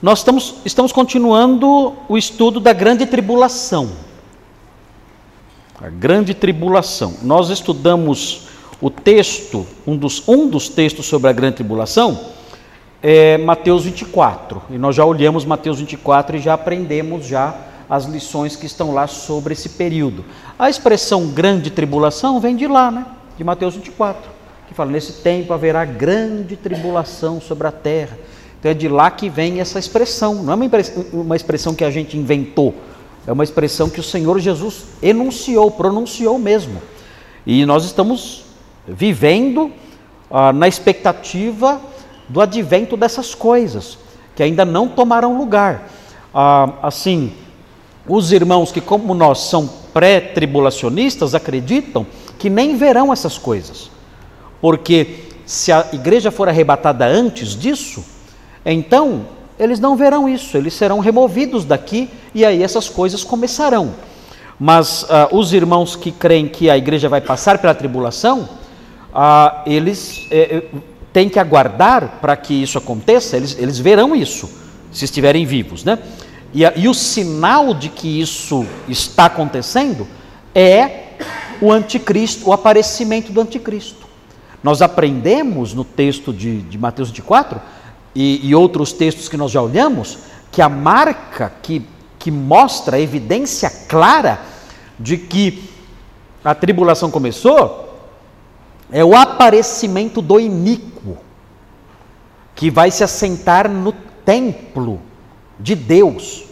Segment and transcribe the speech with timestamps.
[0.00, 3.90] Nós estamos, estamos continuando o estudo da grande tribulação.
[5.80, 7.14] A grande tribulação.
[7.20, 8.46] Nós estudamos
[8.80, 12.26] o texto, um dos, um dos textos sobre a grande tribulação,
[13.02, 14.62] é Mateus 24.
[14.70, 17.56] E nós já olhamos Mateus 24 e já aprendemos já
[17.90, 20.24] as lições que estão lá sobre esse período.
[20.56, 23.04] A expressão grande tribulação vem de lá, né?
[23.36, 24.30] De Mateus 24,
[24.68, 28.16] que fala: nesse tempo haverá grande tribulação sobre a terra
[28.58, 30.56] então é de lá que vem essa expressão, não é
[31.12, 32.74] uma expressão que a gente inventou,
[33.26, 36.80] é uma expressão que o Senhor Jesus enunciou, pronunciou mesmo.
[37.46, 38.44] E nós estamos
[38.86, 39.70] vivendo
[40.30, 41.80] ah, na expectativa
[42.28, 43.98] do advento dessas coisas,
[44.34, 45.88] que ainda não tomaram lugar.
[46.34, 47.32] Ah, assim,
[48.08, 52.06] os irmãos que, como nós, são pré-tribulacionistas, acreditam
[52.38, 53.90] que nem verão essas coisas,
[54.60, 58.17] porque se a igreja for arrebatada antes disso,
[58.64, 59.26] então,
[59.58, 63.94] eles não verão isso, eles serão removidos daqui e aí essas coisas começarão.
[64.58, 68.48] Mas uh, os irmãos que creem que a igreja vai passar pela tribulação,
[69.12, 70.78] uh, eles eh, eh,
[71.12, 74.50] têm que aguardar para que isso aconteça, eles, eles verão isso,
[74.90, 75.98] se estiverem vivos, né?
[76.52, 80.08] E, e o sinal de que isso está acontecendo
[80.54, 81.04] é
[81.60, 84.06] o anticristo, o aparecimento do anticristo.
[84.62, 87.60] Nós aprendemos no texto de, de Mateus 24
[88.14, 90.18] e, e outros textos que nós já olhamos,
[90.50, 91.86] que a marca que,
[92.18, 94.40] que mostra a evidência clara
[94.98, 95.70] de que
[96.44, 97.88] a tribulação começou
[98.90, 101.18] é o aparecimento do iníquo,
[102.54, 103.92] que vai se assentar no
[104.24, 105.00] templo
[105.60, 106.44] de Deus,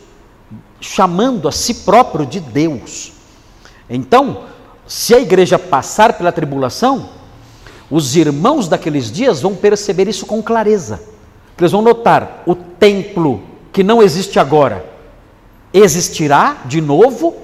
[0.80, 3.12] chamando a si próprio de Deus.
[3.88, 4.44] Então,
[4.86, 7.08] se a igreja passar pela tribulação,
[7.90, 11.15] os irmãos daqueles dias vão perceber isso com clareza.
[11.58, 14.84] Eles vão notar: o templo que não existe agora
[15.72, 17.34] existirá de novo,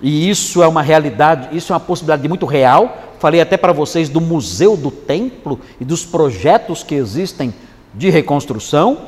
[0.00, 2.98] e isso é uma realidade, isso é uma possibilidade muito real.
[3.18, 7.52] Falei até para vocês do Museu do Templo e dos projetos que existem
[7.92, 8.98] de reconstrução.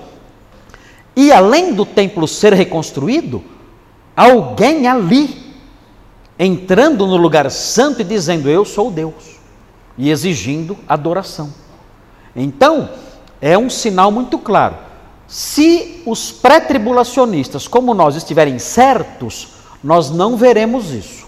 [1.14, 3.42] E além do templo ser reconstruído,
[4.16, 5.54] alguém ali
[6.38, 9.38] entrando no lugar santo e dizendo: Eu sou Deus,
[9.98, 11.52] e exigindo adoração.
[12.34, 12.88] Então,
[13.40, 14.76] é um sinal muito claro.
[15.26, 19.48] Se os pré-tribulacionistas, como nós, estiverem certos,
[19.82, 21.26] nós não veremos isso.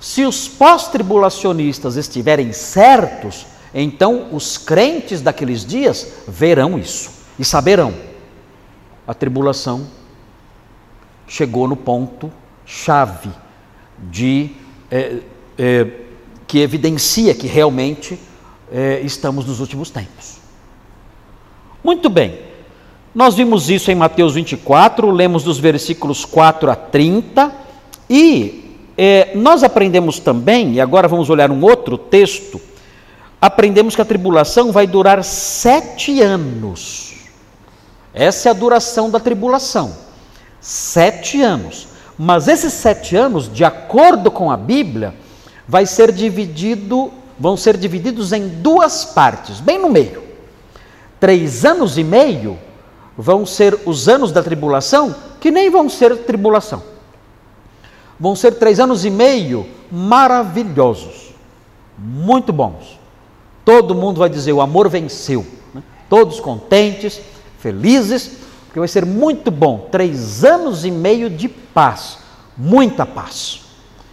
[0.00, 7.94] Se os pós-tribulacionistas estiverem certos, então os crentes daqueles dias verão isso e saberão.
[9.06, 9.86] A tribulação
[11.26, 12.30] chegou no ponto
[12.66, 13.30] chave
[13.98, 14.50] de
[14.90, 15.20] é,
[15.56, 15.86] é,
[16.46, 18.18] que evidencia que realmente
[18.70, 20.33] é, estamos nos últimos tempos.
[21.84, 22.38] Muito bem,
[23.14, 27.52] nós vimos isso em Mateus 24, lemos dos versículos 4 a 30,
[28.08, 32.58] e é, nós aprendemos também, e agora vamos olhar um outro texto,
[33.38, 37.16] aprendemos que a tribulação vai durar sete anos.
[38.14, 39.94] Essa é a duração da tribulação.
[40.62, 41.86] Sete anos.
[42.16, 45.14] Mas esses sete anos, de acordo com a Bíblia,
[45.68, 50.23] vai ser dividido, vão ser divididos em duas partes, bem no meio
[51.24, 52.58] três anos e meio
[53.16, 56.82] vão ser os anos da tribulação, que nem vão ser tribulação.
[58.20, 61.32] Vão ser três anos e meio maravilhosos,
[61.96, 63.00] muito bons.
[63.64, 65.46] Todo mundo vai dizer: o amor venceu.
[65.72, 65.82] Né?
[66.10, 67.22] Todos contentes,
[67.58, 69.88] felizes, porque vai ser muito bom.
[69.90, 72.18] Três anos e meio de paz,
[72.54, 73.62] muita paz.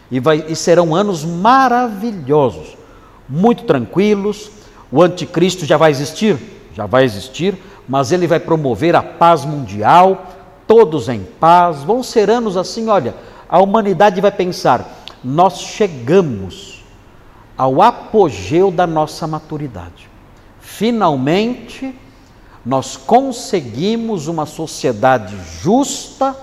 [0.10, 2.78] E, vai, e serão anos maravilhosos,
[3.28, 4.50] muito tranquilos.
[4.90, 6.61] O anticristo já vai existir?
[6.74, 10.26] Já vai existir, mas ele vai promover a paz mundial,
[10.66, 13.14] todos em paz, vão ser anos assim, olha,
[13.50, 16.84] a humanidade vai pensar, nós chegamos
[17.58, 20.10] ao apogeu da nossa maturidade.
[20.60, 21.94] Finalmente,
[22.66, 26.36] nós conseguimos uma sociedade justa,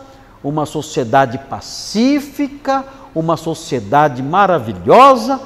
[0.45, 2.85] uma sociedade pacífica,
[3.15, 5.41] uma sociedade maravilhosa.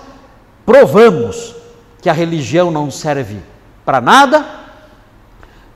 [0.67, 1.55] Provamos
[2.01, 3.39] que a religião não serve
[3.85, 4.45] para nada,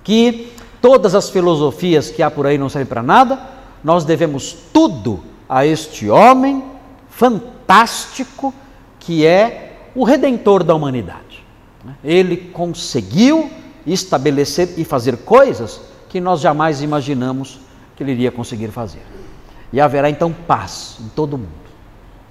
[0.07, 3.41] que todas as filosofias que há por aí não servem para nada,
[3.83, 6.63] nós devemos tudo a este homem
[7.11, 8.55] fantástico
[9.01, 11.45] que é o redentor da humanidade.
[12.05, 13.51] Ele conseguiu
[13.85, 17.59] estabelecer e fazer coisas que nós jamais imaginamos
[17.97, 19.03] que ele iria conseguir fazer.
[19.73, 21.51] E haverá então paz em todo o mundo.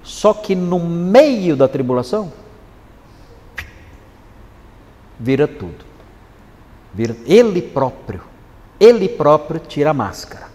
[0.02, 2.32] Só que no meio da tribulação,
[5.20, 5.85] vira tudo
[7.26, 8.36] ele próprio
[8.78, 10.46] ele próprio tira a máscara.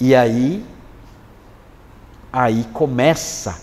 [0.00, 0.64] E aí,
[2.32, 3.60] aí começa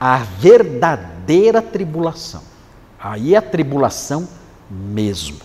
[0.00, 2.42] a verdadeira tribulação.
[2.98, 4.26] Aí é a tribulação
[4.68, 5.38] mesmo.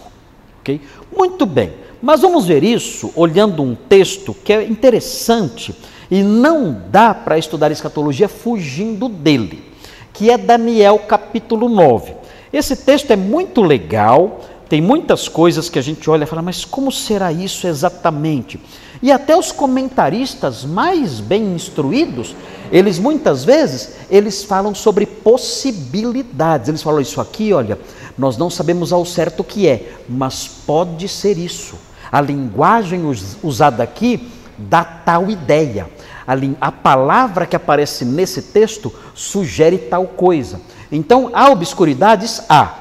[0.59, 0.81] Ok?
[1.15, 1.73] Muito bem.
[2.01, 5.75] Mas vamos ver isso olhando um texto que é interessante
[6.09, 9.63] e não dá para estudar escatologia fugindo dele,
[10.11, 12.22] que é Daniel capítulo 9.
[12.53, 16.63] Esse texto é muito legal, tem muitas coisas que a gente olha e fala, mas
[16.63, 18.59] como será isso exatamente?
[19.01, 22.35] E até os comentaristas mais bem instruídos,
[22.71, 26.69] eles muitas vezes, eles falam sobre possibilidades.
[26.69, 27.77] Eles falam isso aqui, olha,
[28.17, 31.75] nós não sabemos ao certo o que é, mas pode ser isso.
[32.11, 33.01] A linguagem
[33.41, 35.89] usada aqui dá tal ideia.
[36.25, 40.61] A, a palavra que aparece nesse texto sugere tal coisa.
[40.93, 42.43] Então, há obscuridades?
[42.47, 42.75] Há.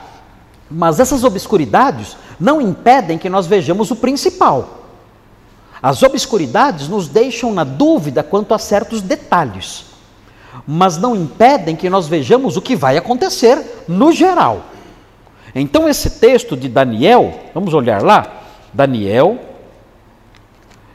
[0.71, 4.83] Mas essas obscuridades não impedem que nós vejamos o principal.
[5.83, 9.87] As obscuridades nos deixam na dúvida quanto a certos detalhes,
[10.67, 14.67] mas não impedem que nós vejamos o que vai acontecer no geral.
[15.55, 18.27] Então, esse texto de Daniel, vamos olhar lá?
[18.73, 19.39] Daniel,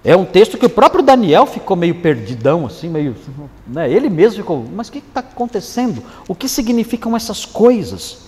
[0.04, 3.16] é um texto que o próprio Daniel ficou meio perdidão, assim, meio.
[3.68, 3.92] Né?
[3.92, 6.04] Ele mesmo ficou, mas o que está acontecendo?
[6.28, 8.28] O que significam essas coisas?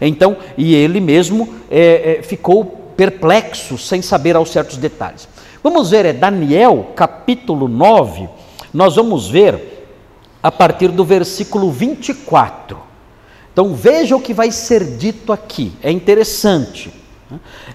[0.00, 2.64] Então, e ele mesmo é, é, ficou
[2.96, 5.28] perplexo, sem saber aos certos detalhes.
[5.62, 8.28] Vamos ver, é Daniel capítulo 9,
[8.72, 9.86] nós vamos ver
[10.42, 12.78] a partir do versículo 24.
[13.52, 17.03] Então veja o que vai ser dito aqui, é interessante.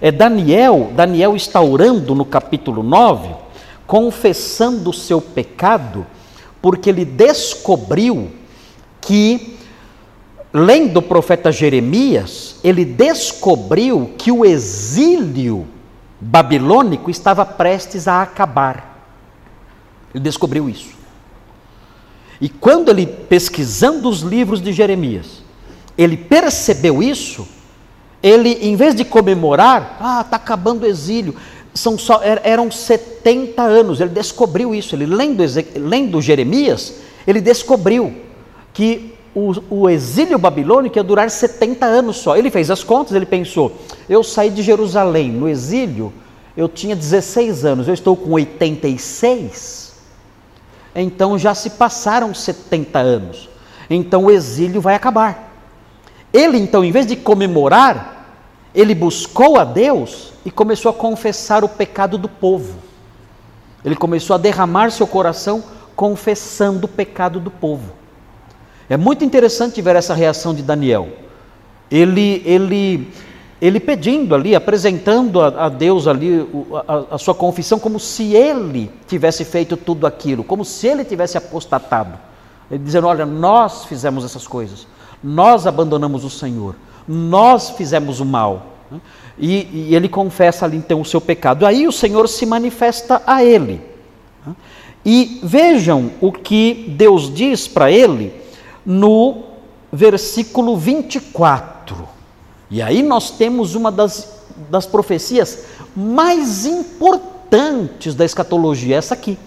[0.02, 3.30] É Daniel, Daniel está orando no capítulo 9,
[3.86, 6.06] confessando o seu pecado,
[6.62, 8.32] porque ele descobriu
[9.02, 9.58] que,
[10.54, 15.68] lendo o profeta Jeremias, ele descobriu que o exílio
[16.20, 19.04] babilônico estava prestes a acabar.
[20.14, 21.00] Ele descobriu isso.
[22.42, 25.44] E quando ele, pesquisando os livros de Jeremias,
[25.98, 27.46] ele percebeu isso,
[28.22, 31.36] ele, em vez de comemorar, ah, está acabando o exílio,
[31.74, 35.44] são só, er, eram 70 anos, ele descobriu isso, ele lendo,
[35.76, 36.96] lendo Jeremias,
[37.26, 38.14] ele descobriu
[38.74, 42.36] que o, o, exílio babilônico ia durar 70 anos só.
[42.36, 43.72] Ele fez as contas, ele pensou:
[44.10, 46.12] eu saí de Jerusalém no exílio,
[46.58, 49.94] eu tinha 16 anos, eu estou com 86,
[50.96, 53.50] então já se passaram 70 anos,
[53.90, 55.49] então o exílio vai acabar.
[56.34, 58.20] Ele então, em vez de comemorar,
[58.74, 62.76] ele buscou a Deus e começou a confessar o pecado do povo.
[63.84, 65.64] Ele começou a derramar seu coração
[65.96, 67.92] confessando o pecado do povo.
[68.90, 71.10] É muito interessante ver essa reação de Daniel.
[71.92, 73.14] Ele, ele,
[73.62, 76.48] ele pedindo ali, apresentando a, a Deus ali
[76.88, 81.38] a, a, sua confissão como se ele tivesse feito tudo aquilo, como se ele tivesse
[81.38, 82.18] apostatado.
[82.70, 84.88] Ele dizendo: Olha, nós fizemos essas coisas.
[85.24, 86.76] Nós abandonamos o Senhor,
[87.08, 88.68] nós fizemos o mal.
[89.38, 91.66] E, e, ele confessa ali então o seu pecado.
[91.66, 93.82] Aí o Senhor se manifesta a ele.
[95.06, 98.34] E vejam o que Deus diz para ele
[98.86, 99.44] no
[99.92, 102.08] versículo 24.
[102.70, 109.38] E aí nós temos uma das, das profecias mais importantes da escatologia, essa aqui.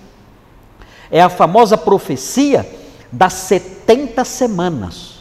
[1.10, 2.68] É a famosa profecia
[3.10, 5.11] das 70 semanas.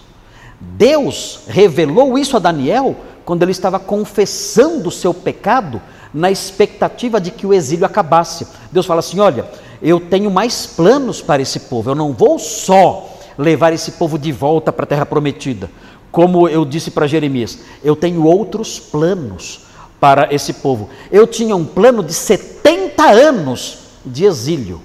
[0.62, 5.82] Deus revelou isso a Daniel quando ele estava confessando o seu pecado
[6.14, 8.48] na expectativa de que o exílio acabasse.
[8.72, 9.46] Deus fala assim: Olha,
[9.82, 14.32] eu tenho mais planos para esse povo, eu não vou só levar esse povo de
[14.32, 15.70] volta para a terra prometida.
[16.12, 19.62] Como eu disse para Jeremias, eu tenho outros planos
[20.00, 20.90] para esse povo.
[21.12, 24.82] Eu tinha um plano de 70 anos de exílio.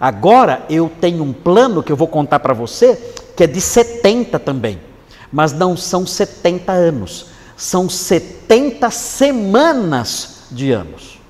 [0.00, 2.98] Agora eu tenho um plano que eu vou contar para você,
[3.36, 4.80] que é de 70 também
[5.32, 11.20] mas não são 70 anos, são 70 semanas de anos.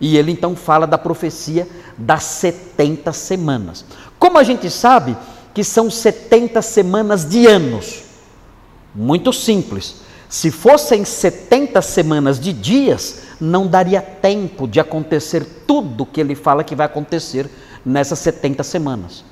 [0.00, 3.84] E ele então fala da profecia das 70 semanas.
[4.18, 5.16] Como a gente sabe
[5.52, 8.02] que são 70 semanas de anos?
[8.94, 9.96] Muito simples.
[10.28, 16.64] Se fossem 70 semanas de dias, não daria tempo de acontecer tudo que ele fala
[16.64, 17.48] que vai acontecer
[17.84, 19.24] nessas 70 semanas.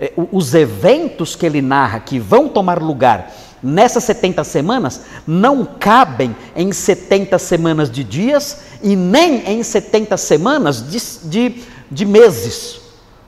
[0.00, 6.36] É, os eventos que ele narra que vão tomar lugar nessas 70 semanas não cabem
[6.54, 12.80] em 70 semanas de dias e nem em 70 semanas de, de, de meses.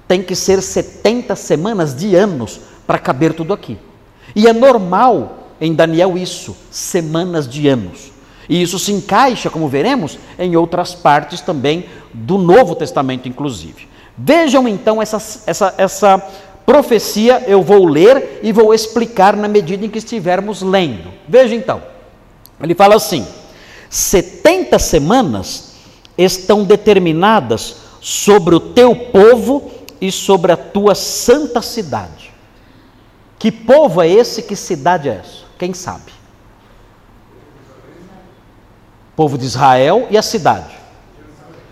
[0.07, 3.77] Tem que ser 70 semanas de anos para caber tudo aqui.
[4.35, 8.12] E é normal em Daniel isso, semanas de anos.
[8.49, 13.89] E isso se encaixa, como veremos, em outras partes também do Novo Testamento, inclusive.
[14.17, 16.23] Vejam então essa, essa, essa
[16.67, 21.12] profecia, eu vou ler e vou explicar na medida em que estivermos lendo.
[21.29, 21.83] Veja então,
[22.62, 23.26] ele fala assim:
[23.88, 25.73] 70 semanas
[26.17, 32.33] estão determinadas sobre o teu povo e sobre a tua santa cidade.
[33.38, 34.43] Que povo é esse?
[34.43, 35.45] Que cidade é essa?
[35.59, 36.12] Quem sabe?
[39.17, 40.79] Povo de Israel e a cidade.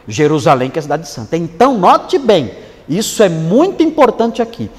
[0.06, 1.36] Jerusalém, que é a cidade santa.
[1.36, 2.50] Então, note bem,
[2.88, 4.70] isso é muito importante aqui.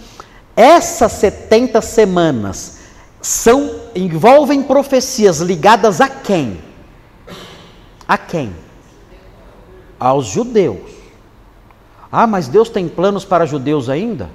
[0.56, 2.80] Essas 70 semanas
[3.22, 6.60] são envolvem profecias ligadas a quem?
[8.08, 8.56] A quem?
[10.00, 10.92] Aos judeus.
[12.12, 14.30] Ah, mas Deus tem planos para judeus ainda?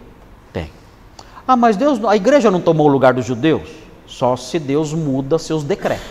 [0.52, 0.70] Tem.
[1.46, 3.68] Ah, mas Deus, a igreja não tomou o lugar dos judeus?
[4.06, 6.04] Só se Deus muda seus decretos.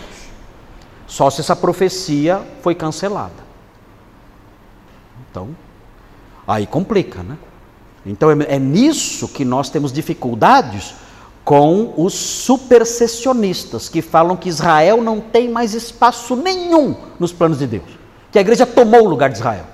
[1.08, 3.44] Só se essa profecia foi cancelada.
[5.30, 5.56] Então,
[6.48, 7.38] aí complica, né?
[8.06, 10.96] Então é, é nisso que nós temos dificuldades
[11.44, 17.68] com os supersessionistas, que falam que Israel não tem mais espaço nenhum nos planos de
[17.68, 17.98] Deus,
[18.32, 19.66] que a igreja tomou o lugar de Israel.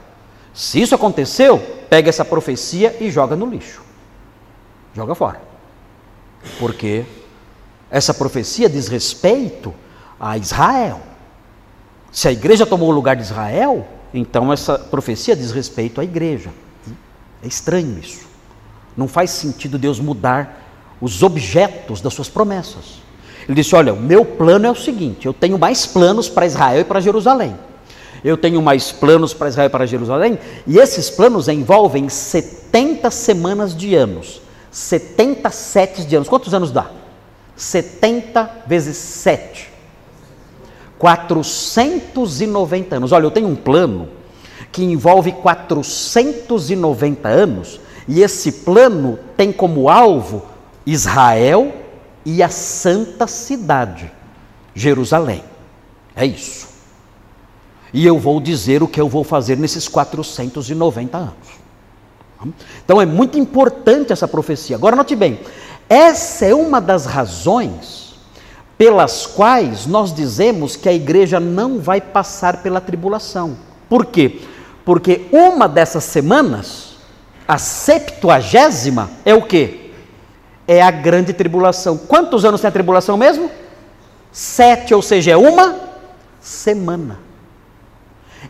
[0.53, 1.59] Se isso aconteceu,
[1.89, 3.81] pega essa profecia e joga no lixo.
[4.95, 5.41] Joga fora.
[6.59, 7.05] Porque
[7.91, 9.73] essa profecia diz respeito
[10.19, 11.01] a Israel.
[12.11, 16.49] Se a igreja tomou o lugar de Israel, então essa profecia diz respeito à igreja.
[17.43, 18.27] É estranho isso.
[18.95, 20.59] Não faz sentido Deus mudar
[21.01, 22.99] os objetos das suas promessas.
[23.47, 26.81] Ele disse: Olha, o meu plano é o seguinte: eu tenho mais planos para Israel
[26.81, 27.55] e para Jerusalém.
[28.23, 33.73] Eu tenho mais planos para Israel e para Jerusalém, e esses planos envolvem 70 semanas
[33.73, 36.27] de anos, 77 de anos.
[36.27, 36.91] Quantos anos dá?
[37.55, 39.69] 70 vezes 7.
[40.97, 43.13] 490 anos.
[43.13, 44.09] Olha, eu tenho um plano
[44.71, 50.43] que envolve 490 anos, e esse plano tem como alvo
[50.85, 51.73] Israel
[52.25, 54.11] e a santa cidade,
[54.73, 55.43] Jerusalém.
[56.15, 56.67] É isso.
[57.93, 61.59] E eu vou dizer o que eu vou fazer nesses 490 anos.
[62.83, 64.75] Então é muito importante essa profecia.
[64.75, 65.39] Agora note bem,
[65.87, 68.15] essa é uma das razões
[68.77, 73.57] pelas quais nós dizemos que a igreja não vai passar pela tribulação.
[73.89, 74.39] Por quê?
[74.89, 76.95] Porque uma dessas semanas,
[77.47, 79.91] a septuagésima, é o quê?
[80.67, 81.95] É a grande tribulação.
[81.95, 83.51] Quantos anos tem a tribulação mesmo?
[84.31, 85.75] Sete, ou seja, é uma
[86.41, 87.19] semana.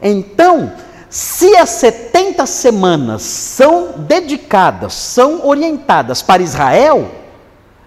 [0.02, 0.72] Então,
[1.10, 7.12] se as 70 semanas são dedicadas, são orientadas para Israel,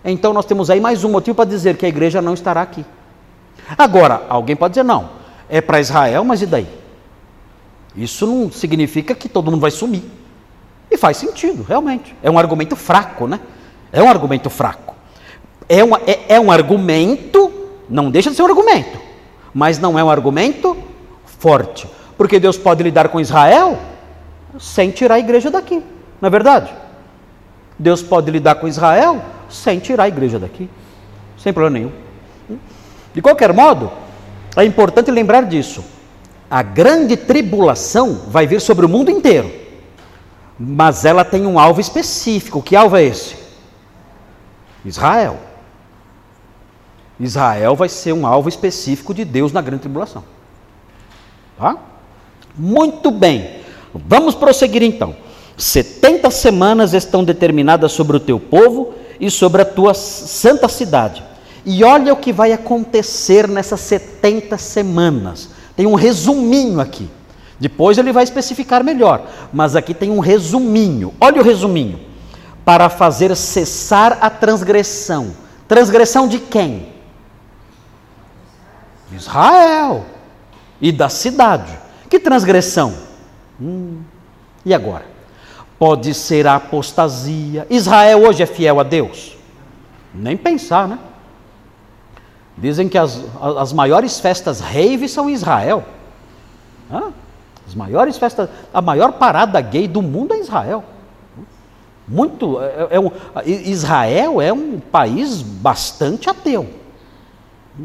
[0.04, 2.84] então nós temos aí mais um motivo para dizer que a igreja não estará aqui.
[3.78, 5.08] Agora, alguém pode dizer, não,
[5.48, 6.81] é para Israel, mas e daí?
[7.96, 10.02] Isso não significa que todo mundo vai sumir.
[10.90, 12.14] E faz sentido, realmente.
[12.22, 13.40] É um argumento fraco, né?
[13.92, 14.94] É um argumento fraco.
[15.68, 17.52] É, uma, é, é um argumento,
[17.88, 18.98] não deixa de ser um argumento,
[19.54, 20.76] mas não é um argumento
[21.24, 21.88] forte.
[22.16, 23.78] Porque Deus pode lidar com Israel
[24.58, 25.82] sem tirar a igreja daqui,
[26.20, 26.72] não é verdade?
[27.78, 30.68] Deus pode lidar com Israel sem tirar a igreja daqui,
[31.38, 32.58] sem problema nenhum.
[33.14, 33.90] De qualquer modo,
[34.56, 35.82] é importante lembrar disso.
[36.52, 39.50] A grande tribulação vai vir sobre o mundo inteiro,
[40.58, 42.60] mas ela tem um alvo específico.
[42.60, 43.36] Que alvo é esse?
[44.84, 45.38] Israel.
[47.18, 50.22] Israel vai ser um alvo específico de Deus na grande tribulação.
[51.56, 51.74] Tá?
[52.54, 53.62] Muito bem.
[53.94, 55.16] Vamos prosseguir então.
[55.56, 61.24] 70 semanas estão determinadas sobre o teu povo e sobre a tua santa cidade.
[61.64, 65.51] E olha o que vai acontecer nessas 70 semanas.
[65.76, 67.08] Tem um resuminho aqui.
[67.58, 71.14] Depois ele vai especificar melhor, mas aqui tem um resuminho.
[71.20, 72.00] Olha o resuminho.
[72.64, 75.32] Para fazer cessar a transgressão.
[75.68, 76.92] Transgressão de quem?
[79.12, 80.04] Israel.
[80.80, 81.78] E da cidade.
[82.10, 82.94] Que transgressão?
[83.60, 84.00] Hum,
[84.64, 85.12] e agora?
[85.82, 87.66] pode ser a apostasia.
[87.68, 89.36] Israel hoje é fiel a Deus?
[90.14, 90.96] Nem pensar, né?
[92.62, 93.20] Dizem que as,
[93.58, 95.84] as maiores festas rave são em Israel.
[97.66, 100.84] As maiores festas, a maior parada gay do mundo é Israel.
[102.06, 103.10] Muito, é, é um,
[103.44, 106.68] Israel é um país bastante ateu.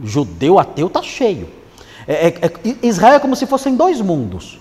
[0.03, 1.49] Judeu ateu está cheio.
[2.07, 2.51] É, é, é,
[2.83, 4.59] Israel é como se fossem dois mundos.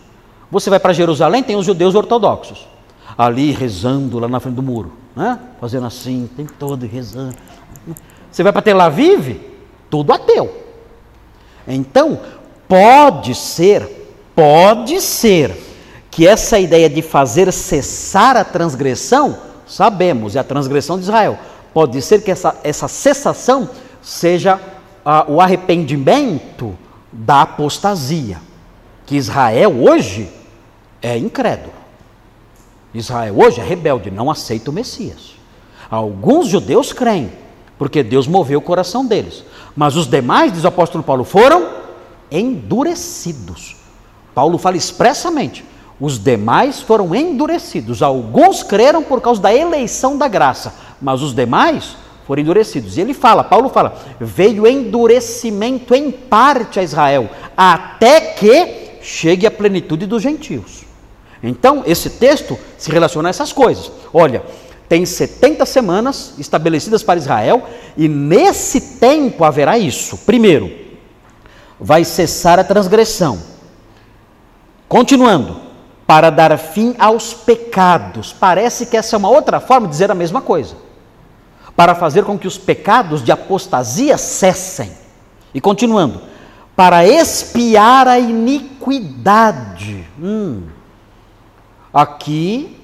[0.51, 2.67] Você vai para Jerusalém, tem os judeus ortodoxos
[3.19, 5.39] ali rezando lá na frente do muro, né?
[5.61, 7.37] fazendo assim, o tempo todo rezando.
[8.31, 9.56] Você vai para Tel Aviv,
[9.91, 10.65] tudo ateu.
[11.67, 12.21] Então,
[12.69, 13.87] Pode ser,
[14.35, 15.57] pode ser
[16.11, 21.39] que essa ideia de fazer cessar a transgressão, sabemos, é a transgressão de Israel.
[21.73, 23.69] Pode ser que essa, essa cessação
[24.03, 24.61] seja
[25.05, 26.77] ah, o arrependimento
[27.13, 28.39] da apostasia.
[29.05, 30.29] Que Israel hoje
[31.01, 31.75] é incrédulo.
[32.93, 35.37] Israel hoje é rebelde, não aceita o Messias.
[35.89, 37.31] Alguns judeus creem,
[37.79, 39.45] porque Deus moveu o coração deles.
[39.77, 41.69] Mas os demais, diz o apóstolo Paulo, foram
[42.31, 43.77] endurecidos.
[44.35, 45.65] Paulo fala expressamente:
[46.01, 48.03] os demais foram endurecidos.
[48.03, 52.97] Alguns creram por causa da eleição da graça, mas os demais foram endurecidos.
[52.97, 59.51] E ele fala, Paulo fala: veio endurecimento em parte a Israel, até que chegue a
[59.51, 60.85] plenitude dos gentios.
[61.43, 63.93] Então, esse texto se relaciona a essas coisas.
[64.13, 64.43] Olha,
[64.89, 70.19] tem 70 semanas estabelecidas para Israel, e nesse tempo haverá isso.
[70.19, 70.71] Primeiro,
[71.81, 73.41] vai cessar a transgressão.
[74.89, 75.61] Continuando,
[76.07, 78.33] para dar fim aos pecados.
[78.33, 80.77] Parece que essa é uma outra forma de dizer a mesma coisa.
[81.75, 84.93] Para fazer com que os pecados de apostasia cessem.
[85.53, 86.23] E continuando,
[86.77, 90.07] para expiar a iniquidade.
[90.21, 90.63] Hum.
[91.93, 92.76] Aqui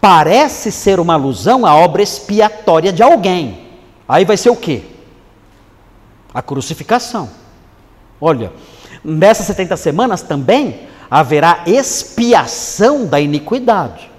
[0.00, 3.68] parece ser uma alusão à obra expiatória de alguém.
[4.08, 4.82] Aí vai ser o quê?
[6.32, 7.28] A crucificação.
[8.20, 8.52] Olha,
[9.04, 14.10] nessas 70 semanas também haverá expiação da iniquidade.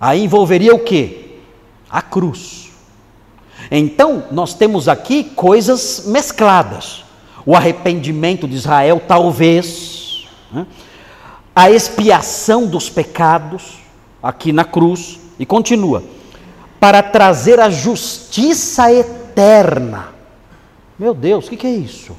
[0.00, 1.40] Aí envolveria o que?
[1.90, 2.70] A cruz.
[3.70, 7.04] Então, nós temos aqui coisas mescladas.
[7.46, 10.66] O arrependimento de Israel, talvez, né?
[11.54, 13.81] a expiação dos pecados,
[14.22, 16.02] aqui na cruz, e continua,
[16.78, 20.08] para trazer a justiça eterna.
[20.98, 22.16] Meu Deus, o que, que é isso?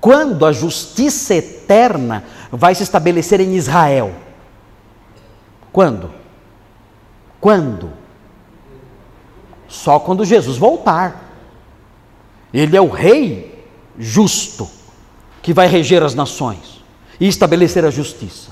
[0.00, 4.12] Quando a justiça eterna vai se estabelecer em Israel?
[5.72, 6.10] Quando?
[7.40, 7.92] Quando?
[9.68, 11.28] Só quando Jesus voltar.
[12.52, 13.64] Ele é o rei
[13.98, 14.68] justo
[15.40, 16.82] que vai reger as nações
[17.20, 18.50] e estabelecer a justiça.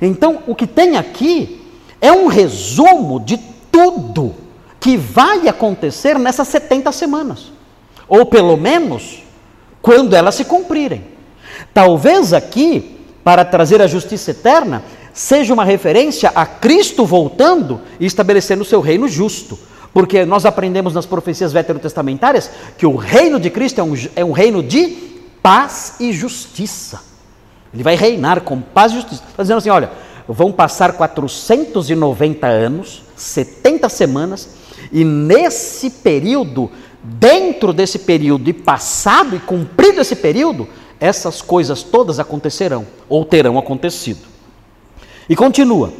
[0.00, 1.60] Então, o que tem aqui
[2.00, 3.38] é um resumo de
[3.70, 4.34] tudo
[4.80, 7.52] que vai acontecer nessas 70 semanas.
[8.08, 9.22] Ou pelo menos
[9.82, 11.04] quando elas se cumprirem.
[11.74, 18.62] Talvez aqui, para trazer a justiça eterna, seja uma referência a Cristo voltando e estabelecendo
[18.62, 19.58] o seu reino justo.
[19.92, 24.32] Porque nós aprendemos nas profecias veterotestamentárias que o reino de Cristo é um, é um
[24.32, 24.96] reino de
[25.42, 27.00] paz e justiça.
[27.72, 29.22] Ele vai reinar com paz e justiça.
[29.28, 29.90] Está dizendo assim: olha,
[30.26, 34.48] vão passar 490 anos, 70 semanas,
[34.92, 36.70] e nesse período
[37.02, 40.68] dentro desse período e passado e cumprido esse período,
[41.00, 44.26] essas coisas todas acontecerão ou terão acontecido.
[45.28, 45.92] E continua: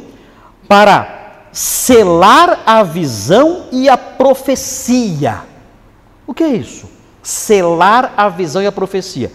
[0.67, 5.41] para selar a visão e a profecia.
[6.27, 6.87] O que é isso?
[7.23, 9.31] Selar a visão e a profecia.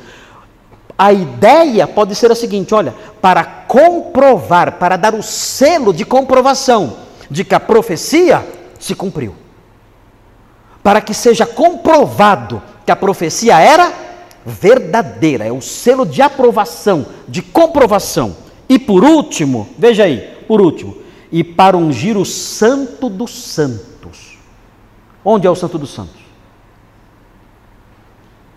[0.96, 6.96] A ideia pode ser a seguinte: olha, para comprovar, para dar o selo de comprovação
[7.30, 8.46] de que a profecia
[8.78, 9.35] se cumpriu
[10.85, 13.90] para que seja comprovado que a profecia era
[14.44, 18.37] verdadeira, é o selo de aprovação, de comprovação.
[18.68, 20.94] E por último, veja aí, por último,
[21.33, 24.37] e para ungir o Santo dos Santos.
[25.24, 26.20] Onde é o Santo dos Santos?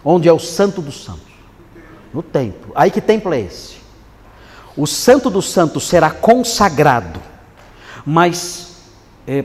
[0.04, 1.27] Onde é o Santo dos Santos?
[2.14, 2.72] No templo.
[2.76, 3.78] Aí que templo é esse?
[4.76, 7.20] O Santo dos Santos será consagrado,
[8.06, 8.68] mas
[9.28, 9.44] é,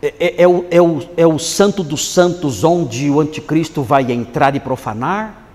[0.00, 4.10] é, é, é, o, é, o, é o santo dos santos onde o anticristo vai
[4.10, 5.46] entrar e profanar?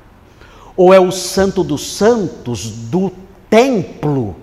[0.76, 3.12] Ou é o santo dos santos do
[3.50, 4.36] templo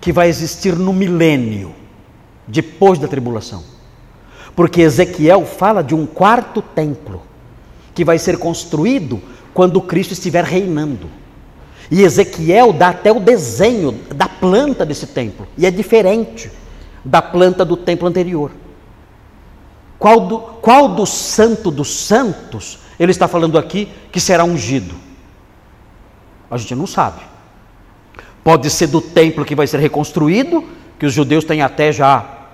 [0.00, 1.74] que vai existir no milênio,
[2.46, 3.64] depois da tribulação?
[4.54, 7.22] Porque Ezequiel fala de um quarto templo
[7.94, 9.20] que vai ser construído
[9.52, 11.08] quando Cristo estiver reinando.
[11.90, 16.50] E Ezequiel dá até o desenho da planta desse templo, e é diferente
[17.04, 18.50] da planta do templo anterior.
[19.98, 24.94] Qual do, qual do santo dos santos ele está falando aqui que será ungido?
[26.50, 27.20] A gente não sabe.
[28.44, 30.64] Pode ser do templo que vai ser reconstruído,
[30.98, 32.48] que os judeus têm até já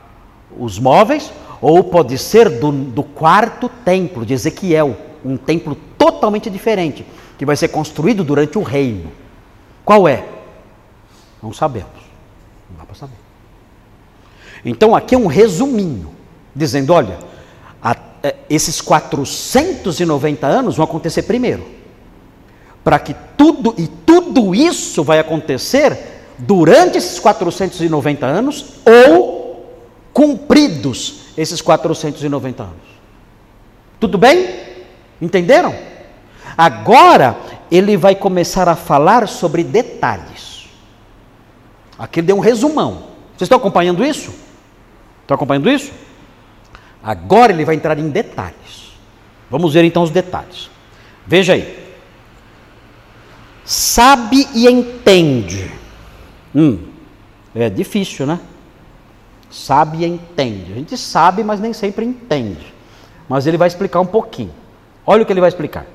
[0.59, 7.05] os móveis, ou pode ser do, do quarto templo de Ezequiel, um templo totalmente diferente,
[7.39, 9.11] que vai ser construído durante o reino.
[9.85, 10.25] Qual é?
[11.43, 11.91] Não sabemos.
[12.71, 13.17] Não dá para saber.
[14.65, 16.11] Então aqui é um resuminho,
[16.55, 17.19] dizendo: olha,
[17.83, 21.67] a, é, esses 490 anos vão acontecer primeiro.
[22.83, 25.97] para que tudo, e tudo isso vai acontecer
[26.39, 29.67] durante esses 490 anos ou
[30.13, 32.75] cumpridos esses 490 anos.
[33.99, 34.49] Tudo bem?
[35.21, 35.75] Entenderam?
[36.57, 37.37] Agora
[37.71, 40.69] ele vai começar a falar sobre detalhes.
[41.99, 43.09] Aqui ele deu um resumão.
[43.37, 44.35] Vocês estão acompanhando isso?
[45.23, 45.93] Estão acompanhando isso?
[47.03, 48.95] Agora ele vai entrar em detalhes.
[49.51, 50.71] Vamos ver então os detalhes.
[51.27, 51.85] Veja aí
[53.65, 55.71] sabe e entende.
[56.55, 56.79] Hum,
[57.55, 58.39] é difícil, né?
[59.51, 60.73] Sabe e entende.
[60.73, 62.73] A gente sabe, mas nem sempre entende.
[63.29, 64.53] Mas ele vai explicar um pouquinho.
[65.07, 65.87] Olha o que ele vai explicar.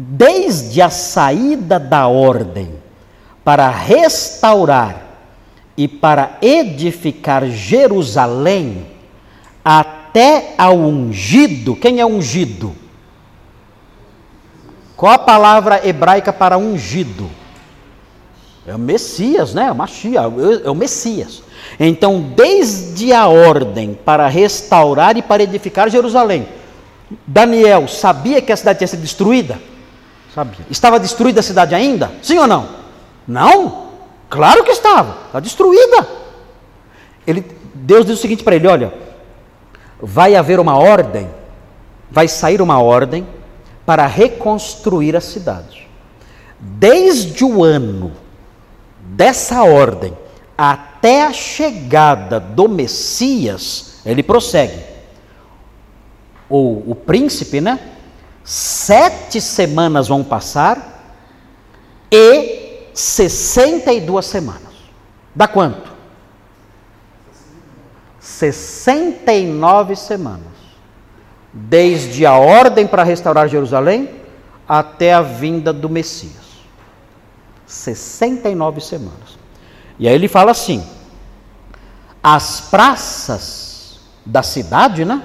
[0.00, 2.72] Desde a saída da ordem
[3.42, 5.02] para restaurar
[5.76, 8.86] e para edificar Jerusalém,
[9.64, 12.76] até ao ungido, quem é ungido?
[14.96, 17.28] Qual a palavra hebraica para ungido?
[18.68, 19.66] É o Messias, né?
[19.66, 20.32] É o Mashiach,
[20.64, 21.42] é o Messias.
[21.80, 26.46] Então, desde a ordem para restaurar e para edificar Jerusalém,
[27.26, 29.58] Daniel sabia que a cidade tinha sido destruída?
[30.34, 30.66] Sabia.
[30.70, 32.12] Estava destruída a cidade ainda?
[32.22, 32.68] Sim ou não?
[33.26, 33.88] Não?
[34.28, 35.16] Claro que estava.
[35.26, 36.06] Está destruída.
[37.26, 38.92] Ele, Deus diz o seguinte para ele: olha,
[40.00, 41.28] vai haver uma ordem,
[42.10, 43.26] vai sair uma ordem
[43.84, 45.88] para reconstruir a cidade.
[46.60, 48.12] Desde o ano
[49.00, 50.16] dessa ordem
[50.56, 54.82] até a chegada do Messias, ele prossegue.
[56.50, 57.78] O, o príncipe, né?
[58.48, 61.04] Sete semanas vão passar
[62.10, 64.72] e 62 semanas.
[65.34, 65.92] Dá quanto?
[68.18, 70.46] 69 semanas
[71.52, 74.08] desde a ordem para restaurar Jerusalém
[74.66, 76.64] até a vinda do Messias.
[77.66, 79.38] 69 semanas.
[79.98, 80.82] E aí ele fala assim:
[82.22, 85.22] as praças da cidade, né?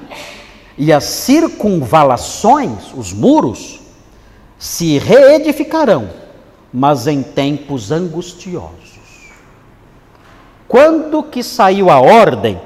[0.77, 3.79] E as circunvalações, os muros,
[4.57, 6.09] se reedificarão,
[6.73, 8.93] mas em tempos angustiosos.
[10.67, 12.59] Quando que saiu a ordem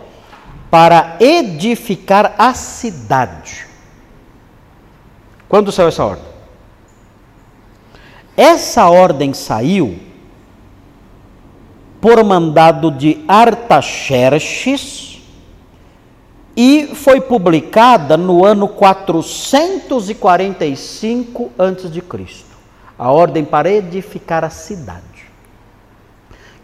[0.70, 3.66] para edificar a cidade.
[5.48, 6.26] Quando saiu essa ordem?
[8.36, 10.00] Essa ordem saiu
[12.00, 15.17] por mandado de Artaxerxes
[16.60, 22.04] e foi publicada no ano 445 a.C.
[22.98, 25.28] A ordem para edificar a cidade.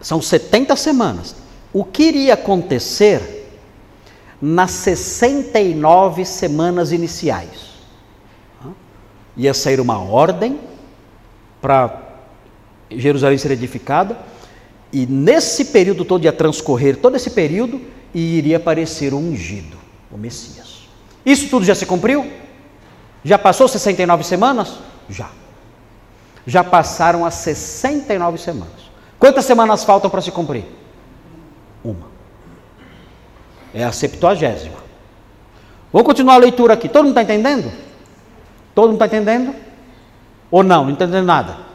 [0.00, 1.36] São 70 semanas.
[1.72, 3.48] O que iria acontecer
[4.42, 7.68] nas 69 semanas iniciais?
[9.36, 10.58] Ia sair uma ordem
[11.60, 12.02] para
[12.90, 14.18] Jerusalém ser edificada,
[14.92, 17.80] e nesse período todo ia transcorrer todo esse período
[18.14, 19.76] e iria aparecer o ungido,
[20.10, 20.88] o Messias.
[21.24, 22.30] Isso tudo já se cumpriu?
[23.22, 24.78] Já passou 69 semanas?
[25.10, 25.28] Já
[26.48, 28.88] já passaram as 69 semanas.
[29.18, 30.64] Quantas semanas faltam para se cumprir?
[31.84, 32.08] Uma.
[33.74, 34.78] É a septuagésima.
[35.92, 36.88] Vou continuar a leitura aqui.
[36.88, 37.70] Todo mundo está entendendo?
[38.74, 39.54] Todo mundo está entendendo?
[40.50, 40.84] Ou não?
[40.84, 41.68] Não entendendo nada?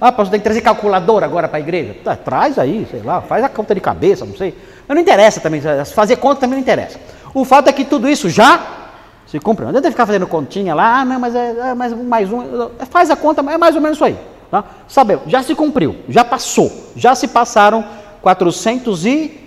[0.00, 1.94] Ah, pastor, tem que trazer calculadora agora para a igreja.
[2.02, 4.56] Tá, traz aí, sei lá, faz a conta de cabeça, não sei.
[4.88, 5.60] Mas não interessa também,
[5.94, 6.98] fazer conta também não interessa.
[7.34, 8.62] O fato é que tudo isso já
[9.26, 9.62] se cumpre.
[9.62, 12.70] Não adianta ficar fazendo continha lá, ah, não, mas é, é mais, mais um.
[12.88, 14.16] Faz a conta, é mais ou menos isso aí.
[14.50, 14.64] Tá?
[14.88, 17.84] Sabemos, já se cumpriu, já passou, já se passaram
[18.22, 19.38] 400 e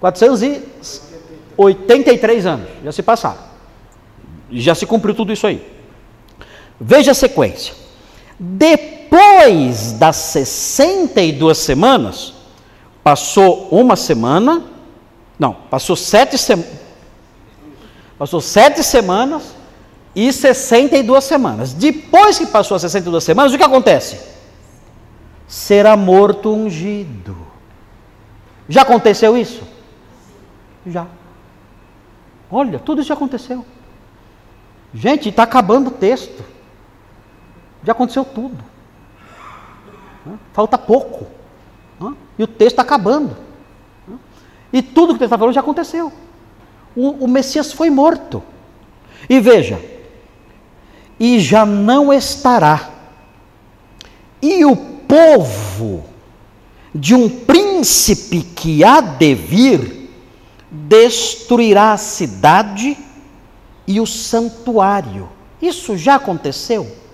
[0.00, 3.44] 483 anos, já se passaram.
[4.50, 5.75] Já se cumpriu tudo isso aí.
[6.80, 7.74] Veja a sequência.
[8.38, 12.34] Depois das 62 semanas,
[13.02, 14.64] passou uma semana,
[15.38, 16.72] não, passou sete semanas,
[18.18, 19.54] passou sete semanas
[20.14, 21.72] e 62 semanas.
[21.72, 24.20] Depois que passou as 62 semanas, o que acontece?
[25.46, 27.36] Será morto ungido.
[28.68, 29.62] Já aconteceu isso?
[30.86, 31.06] Já.
[32.50, 33.64] Olha, tudo isso já aconteceu.
[34.92, 36.55] Gente, está acabando o texto.
[37.86, 38.58] Já aconteceu tudo.
[40.52, 41.26] Falta pouco.
[42.36, 43.36] E o texto está acabando.
[44.72, 46.12] E tudo que o texto está falando já aconteceu.
[46.96, 48.42] O, o Messias foi morto.
[49.30, 49.80] E veja,
[51.18, 52.90] e já não estará.
[54.42, 56.04] E o povo
[56.92, 60.10] de um príncipe que há de vir
[60.70, 62.98] destruirá a cidade
[63.86, 65.28] e o santuário.
[65.62, 67.05] Isso já aconteceu?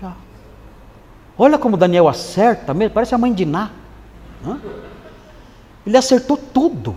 [0.00, 0.14] Já.
[1.36, 3.70] Olha como Daniel acerta mesmo, parece a mãe de Ná.
[5.86, 6.96] Ele acertou tudo.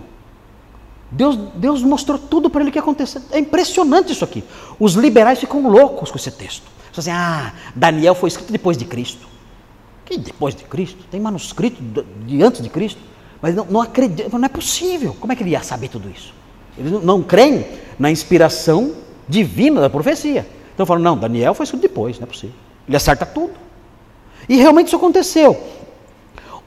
[1.10, 3.22] Deus, Deus mostrou tudo para ele que ia acontecer.
[3.30, 4.44] É impressionante isso aqui.
[4.78, 6.64] Os liberais ficam loucos com esse texto.
[6.96, 9.26] Assim, ah, Daniel foi escrito depois de Cristo.
[10.04, 11.04] Que depois de Cristo?
[11.10, 11.82] Tem manuscrito
[12.24, 13.00] de antes de Cristo.
[13.42, 15.14] Mas não, não acredito, não é possível.
[15.20, 16.32] Como é que ele ia saber tudo isso?
[16.78, 17.66] Eles não creem
[17.98, 18.94] na inspiração
[19.28, 20.46] divina da profecia.
[20.74, 22.56] Então falam, não, Daniel foi escrito depois, não é possível.
[22.86, 23.54] Ele acerta tudo.
[24.48, 25.60] E realmente isso aconteceu.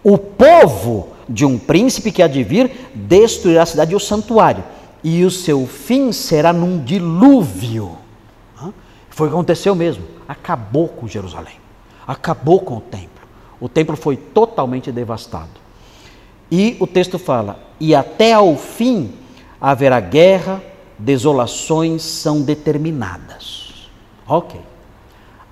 [0.04, 4.64] O povo de um príncipe que há de vir destruirá a cidade e o santuário,
[5.04, 7.98] e o seu fim será num dilúvio.
[9.10, 10.06] Foi o que aconteceu mesmo.
[10.28, 11.56] Acabou com Jerusalém,
[12.08, 13.10] acabou com o templo.
[13.60, 15.50] O templo foi totalmente devastado.
[16.50, 19.14] E o texto fala: e até ao fim
[19.60, 20.64] haverá guerra,
[20.98, 23.90] desolações são determinadas.
[24.28, 24.69] Ok.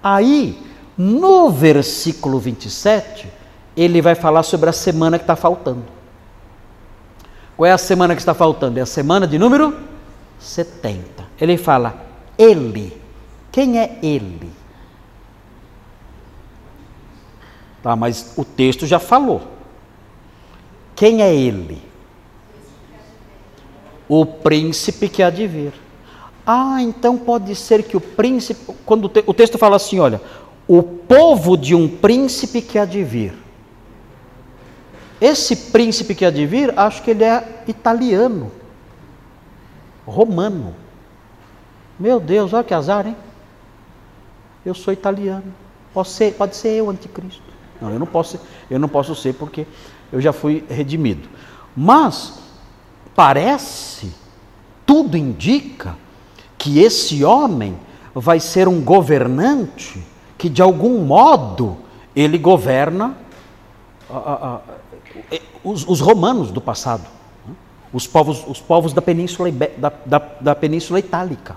[0.01, 0.61] Aí,
[0.97, 3.27] no versículo 27,
[3.75, 5.83] ele vai falar sobre a semana que está faltando.
[7.55, 8.79] Qual é a semana que está faltando?
[8.79, 9.77] É a semana de número
[10.39, 11.25] 70.
[11.39, 12.05] Ele fala,
[12.37, 12.95] ele.
[13.51, 14.51] Quem é ele?
[17.81, 19.41] Tá, mas o texto já falou.
[20.95, 21.81] Quem é ele?
[24.09, 25.73] O príncipe que há de vir.
[26.49, 28.73] Ah, então pode ser que o príncipe.
[28.85, 30.21] Quando o texto fala assim, olha,
[30.65, 33.33] o povo de um príncipe que há de vir.
[35.19, 38.49] Esse príncipe que há de vir, acho que ele é italiano,
[40.05, 40.73] romano.
[41.99, 43.15] Meu Deus, olha que azar, hein?
[44.65, 45.53] Eu sou italiano.
[45.93, 47.41] Pode ser, pode ser eu, anticristo.
[47.81, 48.39] Não, eu não posso,
[48.71, 49.67] eu não posso ser porque
[50.13, 51.27] eu já fui redimido.
[51.75, 52.39] Mas
[53.13, 54.13] parece,
[54.85, 56.06] tudo indica
[56.57, 57.77] que esse homem
[58.13, 60.03] vai ser um governante
[60.37, 61.77] que de algum modo
[62.15, 63.15] ele governa
[65.31, 67.03] é, os, os romanos do passado,
[67.47, 67.53] né?
[67.93, 71.55] os povos, os povos da, península, da, da, da península itálica.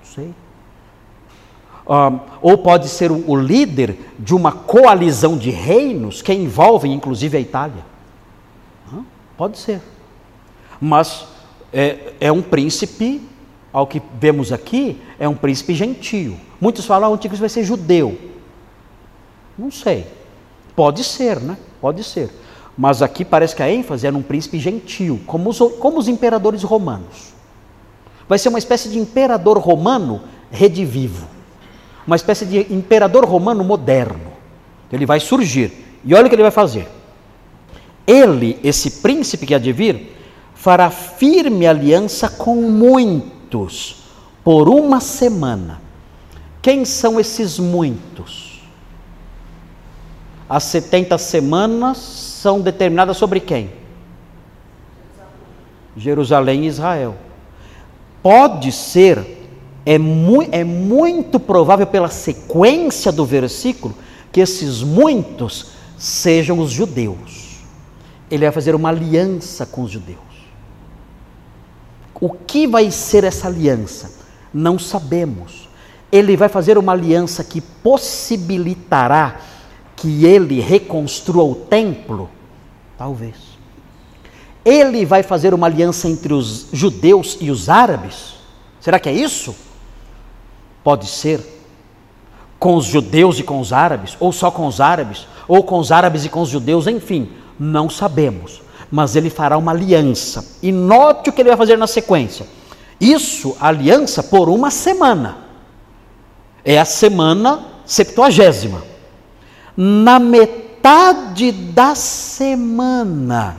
[0.00, 0.34] Não sei.
[2.40, 7.40] Ou pode ser o, o, líder de uma coalizão de reinos que envolvem inclusive a
[7.40, 7.84] Itália.
[9.36, 9.80] Pode ser.
[10.80, 11.26] Mas
[11.72, 13.22] é, é, um príncipe,
[13.72, 16.38] ao que vemos aqui, é um príncipe gentio.
[16.60, 18.18] Muitos falam que ah, o anticristo vai ser judeu.
[19.56, 20.06] Não sei.
[20.76, 21.56] Pode ser, né?
[21.80, 22.30] Pode ser.
[22.76, 26.62] Mas aqui parece que a ênfase é num príncipe gentil, como os, como os imperadores
[26.62, 27.32] romanos.
[28.28, 31.26] Vai ser uma espécie de imperador romano redivivo.
[32.06, 34.32] Uma espécie de imperador romano moderno.
[34.90, 35.72] Ele vai surgir.
[36.04, 36.88] E olha o que ele vai fazer.
[38.06, 40.12] Ele, esse príncipe que há de vir,
[40.62, 43.96] fará firme aliança com muitos
[44.44, 45.82] por uma semana.
[46.62, 48.52] Quem são esses muitos?
[50.52, 53.70] as 70 semanas são determinadas sobre quem?
[55.96, 57.16] Jerusalém e Israel.
[58.22, 59.48] Pode ser,
[59.86, 63.94] é, mu é muito provável pela sequência do versículo,
[64.30, 67.56] que esses muitos sejam os judeus.
[68.30, 70.31] ele vai fazer uma aliança com os judeus.
[72.22, 74.14] O que vai ser essa aliança?
[74.54, 75.68] Não sabemos.
[76.12, 79.40] Ele vai fazer uma aliança que possibilitará
[79.96, 82.30] que ele reconstrua o templo?
[82.96, 83.34] Talvez.
[84.64, 88.34] Ele vai fazer uma aliança entre os judeus e os árabes?
[88.80, 89.52] Será que é isso?
[90.84, 91.40] Pode ser.
[92.56, 95.90] Com os judeus e com os árabes, ou só com os árabes, ou com os
[95.90, 98.62] árabes e com os judeus, enfim, não sabemos.
[98.92, 100.58] Mas ele fará uma aliança.
[100.62, 102.46] E note o que ele vai fazer na sequência.
[103.00, 105.38] Isso, aliança, por uma semana.
[106.62, 108.84] É a semana septuagésima.
[109.74, 113.56] Na metade da semana,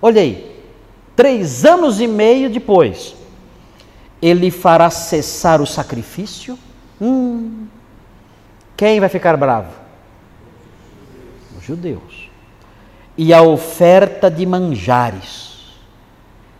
[0.00, 0.62] olha aí,
[1.16, 3.16] três anos e meio depois,
[4.22, 6.56] ele fará cessar o sacrifício.
[7.00, 7.66] Hum,
[8.76, 9.72] quem vai ficar bravo?
[11.58, 12.15] Os judeus.
[13.16, 15.74] E a oferta de manjares.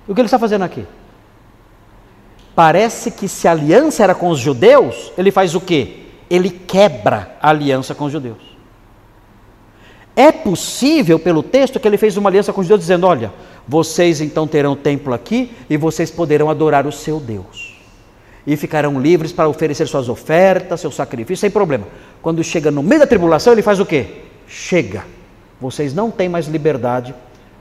[0.09, 0.87] O que ele está fazendo aqui?
[2.55, 6.05] Parece que se a aliança era com os judeus, ele faz o quê?
[6.31, 8.57] Ele quebra a aliança com os judeus.
[10.17, 13.31] É possível, pelo texto, que ele fez uma aliança com os judeus, dizendo: Olha,
[13.69, 17.77] vocês então terão o templo aqui e vocês poderão adorar o seu Deus.
[18.47, 21.87] E ficarão livres para oferecer suas ofertas, seus sacrifícios, sem problema.
[22.23, 24.23] Quando chega no meio da tribulação, ele faz o quê?
[24.49, 25.05] Chega.
[25.61, 27.15] Vocês não têm mais liberdade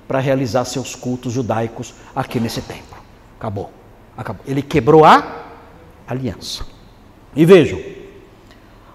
[0.08, 2.97] para realizar seus cultos judaicos aqui nesse templo.
[3.39, 3.71] Acabou.
[4.17, 4.43] Acabou.
[4.47, 5.45] Ele quebrou a
[6.08, 6.65] aliança.
[7.36, 7.79] E vejam,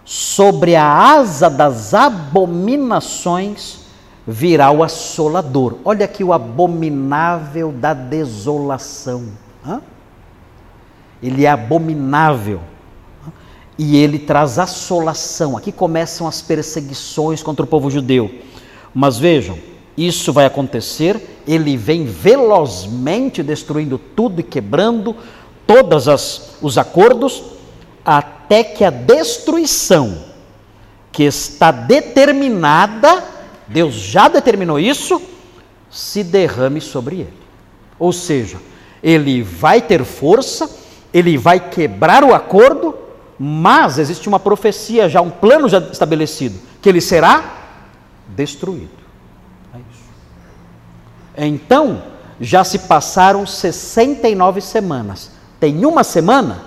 [0.05, 3.81] sobre a asa das abominações
[4.27, 5.79] virá o assolador.
[5.85, 9.29] Olha aqui o abominável da desolação.
[9.67, 9.81] Hã?
[11.23, 12.61] Ele é abominável.
[13.77, 15.57] E ele traz assolação.
[15.57, 18.31] Aqui começam as perseguições contra o povo judeu.
[18.95, 19.59] Mas vejam,
[19.97, 25.17] isso vai acontecer, ele vem velozmente destruindo tudo e quebrando
[25.67, 27.43] todos os acordos,
[28.05, 30.25] até que a destruição
[31.13, 33.23] que está determinada,
[33.69, 35.21] Deus já determinou isso,
[35.91, 37.39] se derrame sobre ele.
[37.99, 38.59] Ou seja,
[39.03, 40.71] ele vai ter força,
[41.13, 42.95] ele vai quebrar o acordo,
[43.39, 47.60] mas existe uma profecia já, um plano já estabelecido, que ele será
[48.35, 49.01] destruído.
[51.37, 52.03] Então,
[52.41, 55.31] já se passaram 69 semanas.
[55.59, 56.63] Tem uma semana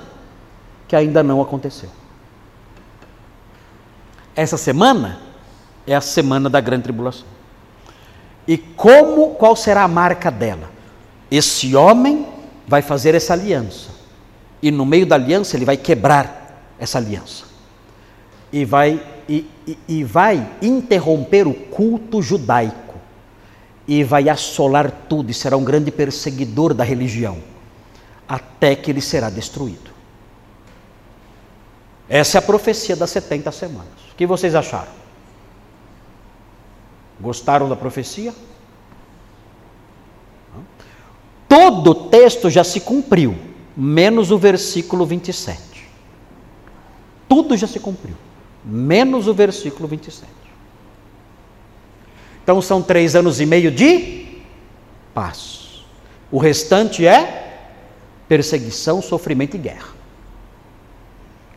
[0.88, 1.90] que ainda não aconteceu.
[4.36, 5.20] Essa semana
[5.86, 7.26] é a semana da grande tribulação.
[8.48, 10.70] E como, qual será a marca dela?
[11.32, 12.28] Esse homem
[12.68, 13.90] vai fazer essa aliança.
[14.62, 17.46] E no meio da aliança ele vai quebrar essa aliança.
[18.52, 19.48] E vai, e,
[19.88, 22.96] e, vai interromper o culto judaico
[23.88, 27.38] e vai assolar tudo e será um grande perseguidor da religião,
[28.28, 29.92] até que ele será destruído.
[32.08, 33.88] Essa é a profecia das 70 semanas.
[34.12, 34.92] O que vocês acharam?
[37.20, 38.34] Gostaram da profecia?
[41.48, 43.38] Todo o texto já se cumpriu,
[43.78, 45.62] menos o versículo 27.
[47.30, 48.16] Tudo já se cumpriu,
[48.64, 50.28] menos o versículo 27.
[52.44, 54.42] Então são três anos e meio de
[55.14, 55.84] paz.
[56.32, 57.70] O restante é
[58.28, 59.94] perseguição, sofrimento e guerra.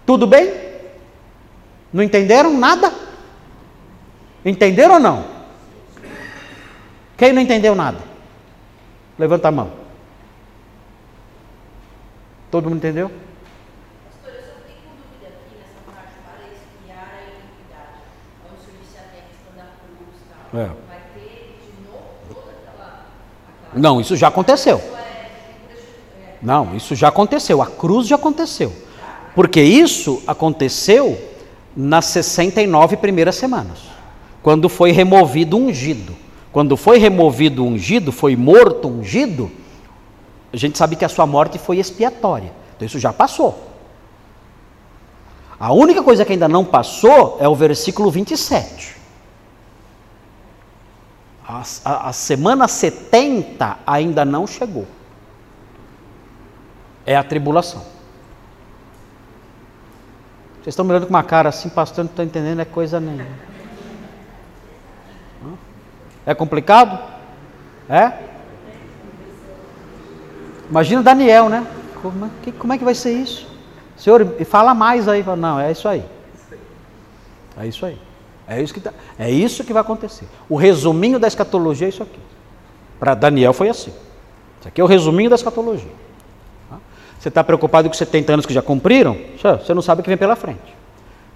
[0.05, 0.53] Tudo bem?
[1.93, 2.93] Não entenderam nada?
[4.45, 5.25] Entenderam ou não?
[7.17, 7.99] Quem não entendeu nada?
[9.19, 9.73] Levanta a mão.
[12.51, 13.11] Todo mundo entendeu?
[20.55, 20.69] É.
[23.75, 24.81] Não, isso já aconteceu.
[26.41, 27.61] Não, isso já aconteceu.
[27.61, 28.73] A cruz já aconteceu.
[29.35, 31.19] Porque isso aconteceu
[31.77, 33.81] nas 69 primeiras semanas,
[34.43, 36.17] quando foi removido o ungido.
[36.51, 39.51] Quando foi removido ungido, foi morto ungido,
[40.51, 42.51] a gente sabe que a sua morte foi expiatória.
[42.75, 43.63] Então isso já passou.
[45.61, 48.96] A única coisa que ainda não passou é o versículo 27.
[51.47, 54.87] A, a, a semana 70 ainda não chegou.
[57.05, 57.81] É a tribulação.
[60.57, 63.25] Vocês estão me olhando com uma cara assim, pastor, não estou entendendo, é coisa nenhuma.
[66.27, 66.99] É complicado?
[67.89, 68.13] É?
[70.69, 71.65] Imagina Daniel, né?
[72.03, 73.47] Como é, que, como é que vai ser isso?
[73.97, 75.25] Senhor, fala mais aí.
[75.39, 76.05] Não, é isso aí.
[77.57, 77.97] É isso aí.
[78.49, 80.27] É isso que, tá, é isso que vai acontecer.
[80.49, 82.21] O resuminho da escatologia é isso aqui.
[82.99, 83.93] Para Daniel foi assim.
[84.61, 85.91] Isso aqui é o resuminho da escatologia.
[86.71, 86.79] Tá?
[87.19, 89.19] Você está preocupado com 70 anos que já cumpriram?
[89.37, 90.77] Você não sabe o que vem pela frente.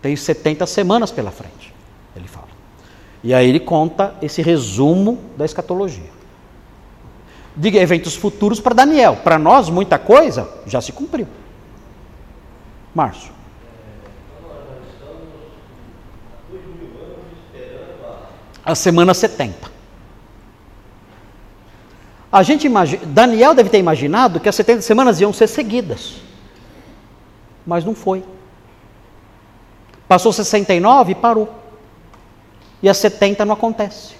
[0.00, 1.74] Tem 70 semanas pela frente,
[2.16, 2.48] ele fala.
[3.22, 6.10] E aí ele conta esse resumo da escatologia.
[7.54, 9.16] De eventos futuros para Daniel.
[9.16, 11.26] Para nós, muita coisa já se cumpriu.
[12.94, 13.39] Márcio.
[18.70, 19.68] A semana 70.
[22.30, 26.20] A gente imagina, Daniel deve ter imaginado que as 70 semanas iam ser seguidas.
[27.66, 28.22] Mas não foi.
[30.06, 31.52] Passou 69 e parou.
[32.80, 34.14] E a 70 não acontece.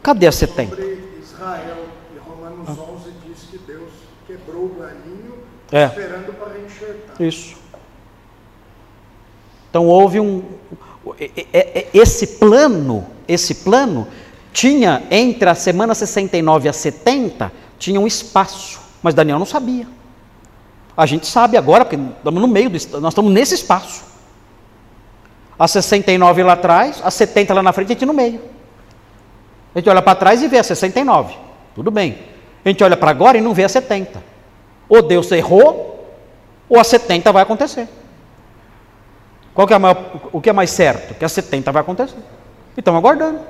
[0.00, 0.76] Cadê a 70?
[0.76, 1.76] Sobre Israel,
[2.14, 3.90] e Romanos 11 diz que Deus
[4.28, 5.34] quebrou o galinho
[5.72, 5.86] É.
[5.86, 7.20] esperando para enxertar.
[7.20, 7.56] Isso.
[9.68, 10.44] Então houve um.
[11.18, 14.06] e- e- e- Esse plano, esse plano,
[14.52, 19.86] tinha entre a semana 69 e a 70, tinha um espaço, mas Daniel não sabia.
[20.96, 24.04] A gente sabe agora, porque estamos no meio, do, nós estamos nesse espaço.
[25.58, 28.40] A 69 lá atrás, a 70 lá na frente, a gente no meio.
[29.74, 31.34] A gente olha para trás e vê a 69.
[31.74, 32.18] Tudo bem.
[32.64, 34.22] A gente olha para agora e não vê a 70.
[34.88, 36.12] Ou Deus errou,
[36.68, 37.88] ou a 70 vai acontecer.
[39.54, 40.02] Qual que é maior-
[40.32, 41.14] o que é mais certo?
[41.14, 42.18] Que a 70 vai acontecer.
[42.76, 43.40] E estamos aguardando.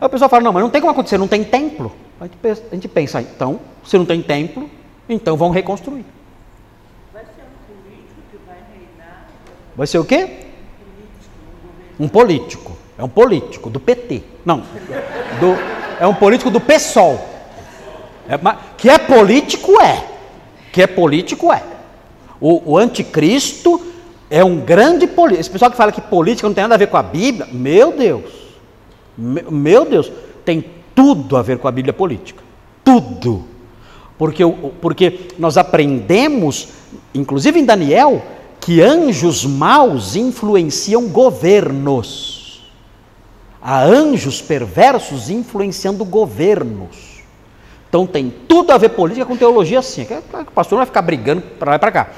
[0.00, 1.92] Aí o pessoal fala, não, mas não tem como acontecer, não tem templo.
[2.20, 4.68] A gente pensa, a gente pensa, então, se não tem templo,
[5.08, 6.04] então vão reconstruir.
[7.12, 9.26] Vai ser um político que vai reinar?
[9.76, 10.28] Vai ser o quê?
[12.00, 12.76] Um político.
[12.98, 14.22] É um político do PT.
[14.44, 14.58] Não.
[15.40, 17.20] do- é um político do PSOL.
[18.28, 20.04] É, ma- que é político, é.
[20.72, 21.62] Que é político, é.
[22.40, 23.91] O, o anticristo
[24.32, 25.40] é um grande político.
[25.40, 27.92] Esse pessoal que fala que política não tem nada a ver com a Bíblia, meu
[27.92, 28.24] Deus.
[29.16, 30.10] Me- Meu Deus,
[30.44, 30.64] tem
[30.94, 32.42] tudo a ver com a Bíblia política.
[32.82, 33.44] Tudo.
[34.16, 34.42] Porque,
[34.80, 36.68] porque nós aprendemos,
[37.14, 38.22] inclusive em Daniel,
[38.60, 42.62] que anjos maus influenciam governos.
[43.60, 47.22] Há anjos perversos influenciando governos.
[47.88, 50.04] Então tem tudo a ver política com teologia sim.
[50.04, 52.10] Que- que O pastor não vai ficar brigando para lá e para cá.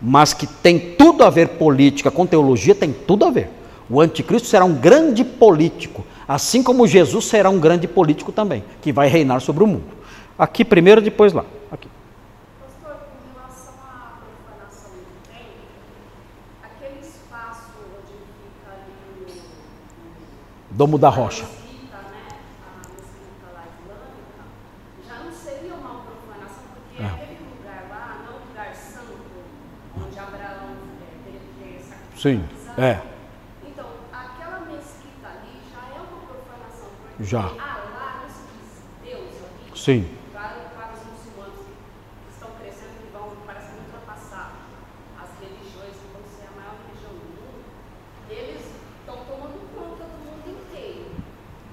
[0.00, 3.50] Mas que tem tudo a ver política com teologia, tem tudo a ver.
[3.88, 8.92] O anticristo será um grande político, assim como Jesus será um grande político também, que
[8.92, 9.84] vai reinar sobre o mundo.
[10.38, 11.44] Aqui primeiro, depois lá.
[11.70, 11.88] Aqui.
[12.60, 15.68] Pastor, com relação à profanação do templo,
[16.62, 19.32] aquele espaço onde fica ali
[20.70, 21.42] o, Domo da Rocha.
[21.44, 22.28] a mesquita, né,
[22.64, 24.42] a mesquita lá islâmica,
[25.06, 27.06] já não seria uma profanação, porque É.
[27.06, 29.18] aquele lugar lá não é um lugar santo,
[29.98, 30.72] onde Abraão
[31.02, 32.80] é, teve que sacrificar Sim, Isaac.
[32.80, 33.02] é.
[33.66, 37.42] Então, aquela mesquita ali já é uma profanação, porque Já.
[37.48, 40.18] Não se diz Deus ali, Sim.
[40.32, 41.72] para, para os muçulmanos que,
[42.34, 44.52] estão crescendo vão, que ultrapassar
[45.18, 47.64] as religiões que vão ser a maior religião do mundo,
[48.28, 48.66] eles
[49.00, 51.16] estão tomando conta do mundo inteiro.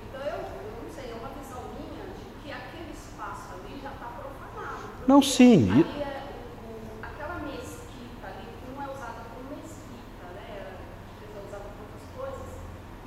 [0.07, 3.91] Então eu, eu não sei, é uma visão minha de que aquele espaço ali já
[3.91, 4.87] está profanado.
[5.07, 5.69] Não, sim.
[5.71, 10.47] Ali é o, o- aquela mesquita ali, que não é usada como mesquita, né?
[10.67, 12.49] Às vezes é usada para outras coisas,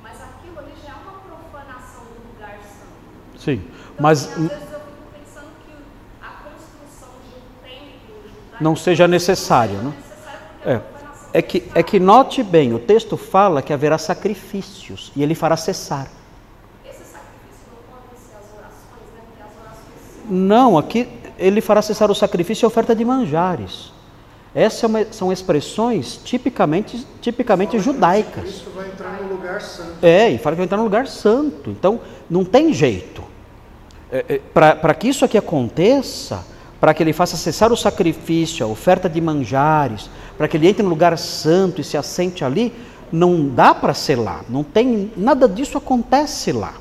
[0.01, 3.30] mas aquilo ali já é uma profanação do lugar santo.
[3.43, 3.53] Sim.
[3.53, 5.73] Então, Mas assim, às vezes eu fico pensando que
[6.21, 9.93] a construção de um templo judaico não seja necessário, né?
[10.65, 10.81] é É.
[11.33, 15.55] É que, é que note bem, o texto fala que haverá sacrifícios e ele fará
[15.55, 16.07] cessar.
[16.85, 19.21] Esses sacrifícios não podem ser as orações, né?
[19.29, 21.07] Porque as orações Não, aqui
[21.39, 23.93] ele fará cessar o sacrifício e a oferta de manjares.
[24.53, 28.43] Essas é uma- são expressões tipicamente, tipicamente judaicas.
[28.43, 30.05] Cristo vai entrar no lugar santo.
[30.05, 31.69] É, e fala que vai entrar no lugar santo.
[31.69, 33.23] Então, não tem jeito.
[34.11, 36.45] É, Para que isso aqui aconteça,
[36.79, 40.83] para que ele faça cessar o sacrifício, a oferta de manjares, para que ele entre
[40.83, 42.73] no lugar santo e se assente ali,
[43.11, 44.41] não dá para ser lá.
[44.49, 46.73] Não tem nada disso acontece lá.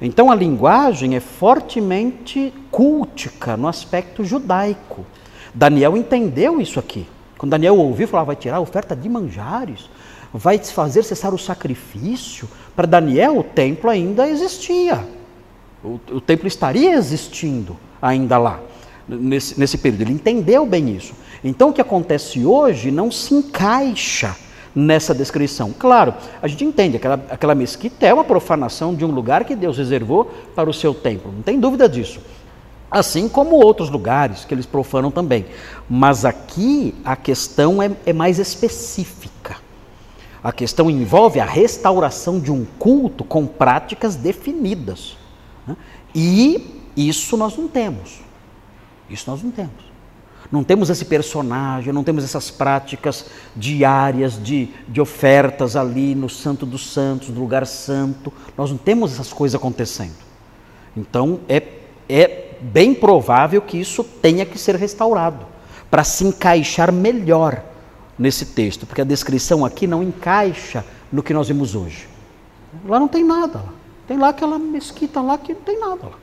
[0.00, 5.04] Então a linguagem é fortemente cultica no aspecto judaico.
[5.54, 7.06] Daniel entendeu isso aqui.
[7.36, 9.90] Quando Daniel ouviu, falou: ah, vai tirar a oferta de manjares,
[10.32, 12.48] vai fazer cessar o sacrifício.
[12.74, 15.04] Para Daniel, o templo ainda existia.
[15.84, 18.60] O, o templo estaria existindo ainda lá,
[19.08, 20.02] nesse, nesse período.
[20.02, 21.14] Ele entendeu bem isso.
[21.42, 24.36] Então, o que acontece hoje não se encaixa
[24.74, 25.72] nessa descrição.
[25.76, 29.76] Claro, a gente entende, aquela, aquela mesquita é uma profanação de um lugar que Deus
[29.76, 32.20] reservou para o seu templo, não tem dúvida disso.
[32.90, 35.46] Assim como outros lugares que eles profanam também.
[35.88, 39.56] Mas aqui a questão é, é mais específica.
[40.44, 45.16] A questão envolve a restauração de um culto com práticas definidas.
[46.14, 48.20] E Isso nós não temos.
[49.08, 49.92] Isso nós não temos.
[50.50, 56.66] Não temos esse personagem, não temos essas práticas diárias de, de ofertas ali no Santo
[56.66, 58.30] dos Santos, no lugar santo.
[58.56, 60.16] Nós não temos essas coisas acontecendo.
[60.94, 61.62] Então é,
[62.06, 65.46] é bem provável que isso tenha que ser restaurado
[65.90, 67.62] para se encaixar melhor
[68.18, 72.08] nesse texto, porque a descrição aqui não encaixa no que nós vimos hoje.
[72.86, 73.62] Lá não tem nada.
[74.12, 76.18] Tem lá aquela mesquita lá que não tem nada lá.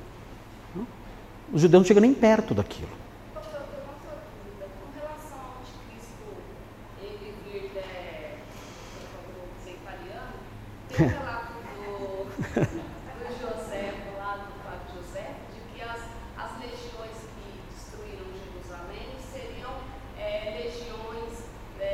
[1.52, 2.88] Os judeus não chegam nem perto daquilo.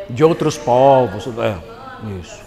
[0.09, 1.61] De, vou ser italiano,
[2.01, 2.44] tem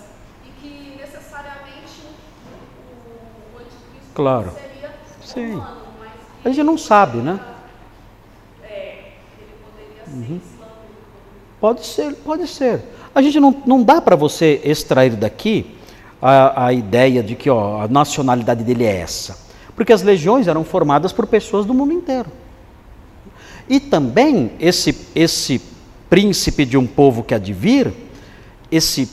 [4.19, 4.51] Claro.
[5.25, 5.63] Sim.
[6.45, 7.39] A gente não sabe, né?
[8.65, 10.41] é, ele poderia ser Uhum.
[11.61, 12.83] Pode ser, pode ser.
[13.15, 15.77] A gente não, não dá para você extrair daqui
[16.21, 19.39] a, a ideia de que ó, a nacionalidade dele é essa.
[19.77, 22.33] Porque as legiões eram formadas por pessoas do mundo inteiro.
[23.69, 25.63] E também esse, esse
[26.11, 27.95] príncipe de um povo que há de vir,
[28.69, 29.09] esse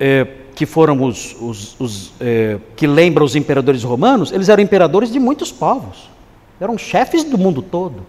[0.00, 5.10] eh, que foram os, os, os, eh, que lembram os imperadores romanos, eles eram imperadores
[5.10, 6.10] de muitos povos,
[6.60, 8.06] eram chefes do mundo todo.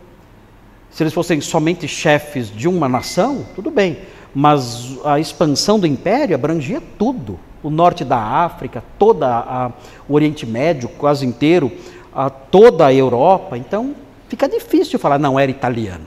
[0.91, 3.97] Se eles fossem somente chefes de uma nação, tudo bem,
[4.33, 9.71] mas a expansão do império abrangia tudo: o norte da África, toda
[10.07, 11.71] o Oriente Médio, quase inteiro,
[12.13, 13.57] a, toda a Europa.
[13.57, 13.95] Então
[14.27, 16.05] fica difícil falar, não era italiano.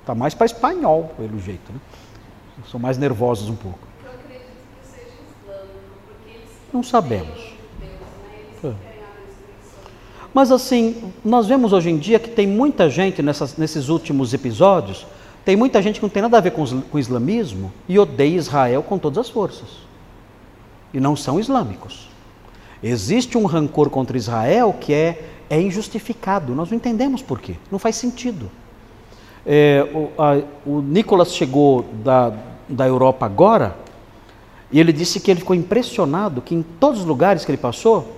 [0.00, 1.72] Está mais para espanhol, pelo jeito.
[1.72, 1.78] Né?
[2.70, 3.78] São mais nervosos um pouco.
[4.04, 4.42] Eu acredito
[4.80, 7.52] que seja islâmico, porque eles Não sabemos.
[8.64, 8.72] É.
[10.32, 15.06] Mas assim, nós vemos hoje em dia que tem muita gente nessas- nesses últimos episódios,
[15.44, 18.82] tem muita gente que não tem nada a ver com o islamismo e odeia Israel
[18.82, 19.68] com todas as forças.
[20.94, 22.08] E não são islâmicos.
[22.82, 26.54] Existe um rancor contra Israel que é, é injustificado.
[26.54, 27.56] Nós não entendemos por quê.
[27.70, 28.50] Não faz sentido.
[29.44, 32.32] É, o, a- o Nicolas chegou da,
[32.68, 33.76] da Europa agora
[34.72, 38.16] e ele disse que ele ficou impressionado que em todos os lugares que ele passou,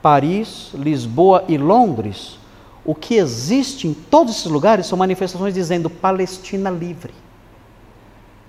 [0.00, 2.38] Paris, Lisboa e Londres,
[2.84, 7.12] o que existe em todos esses lugares são manifestações dizendo Palestina livre.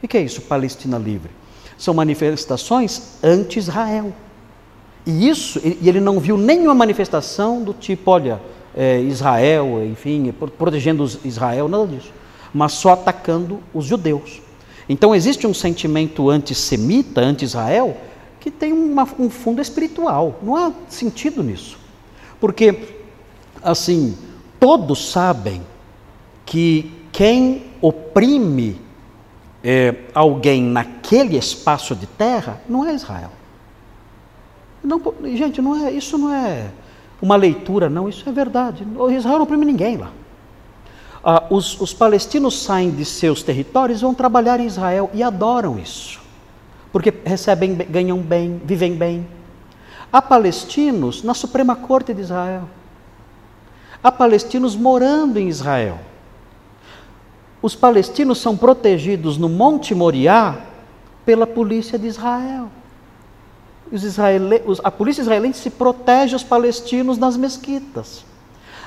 [0.01, 1.31] O que é isso, Palestina livre?
[1.77, 4.13] São manifestações anti-Israel.
[5.05, 8.39] E isso, e ele não viu nenhuma manifestação do tipo, olha,
[8.75, 12.13] é, Israel, enfim, pro- protegendo Israel, nada disso.
[12.53, 14.41] Mas só atacando os judeus.
[14.91, 17.95] Então existe um sentimento antissemita, anti-Israel,
[18.41, 20.37] que tem uma- um fundo espiritual.
[20.43, 21.77] Não há sentido nisso.
[22.41, 22.75] Porque,
[23.63, 24.17] assim,
[24.59, 25.61] todos sabem
[26.45, 28.81] que quem oprime
[29.63, 33.29] é, alguém naquele espaço de terra não é Israel.
[34.83, 34.99] Não,
[35.35, 36.69] gente, não é, isso não é
[37.21, 38.83] uma leitura, não, isso é verdade.
[39.15, 40.11] Israel não oprime ninguém lá.
[41.24, 46.19] Ah, os, os palestinos saem de seus territórios vão trabalhar em Israel e adoram isso,
[46.91, 49.28] porque recebem, bem- ganham bem, vivem bem.
[50.11, 52.67] Há palestinos na Suprema Corte de Israel.
[54.03, 55.99] Há palestinos morando em Israel.
[57.61, 60.57] Os palestinos são protegidos no Monte Moriá
[61.24, 62.67] pela polícia de Israel.
[64.65, 68.26] Os- A polícia israelense se protege os palestinos nas mesquitas.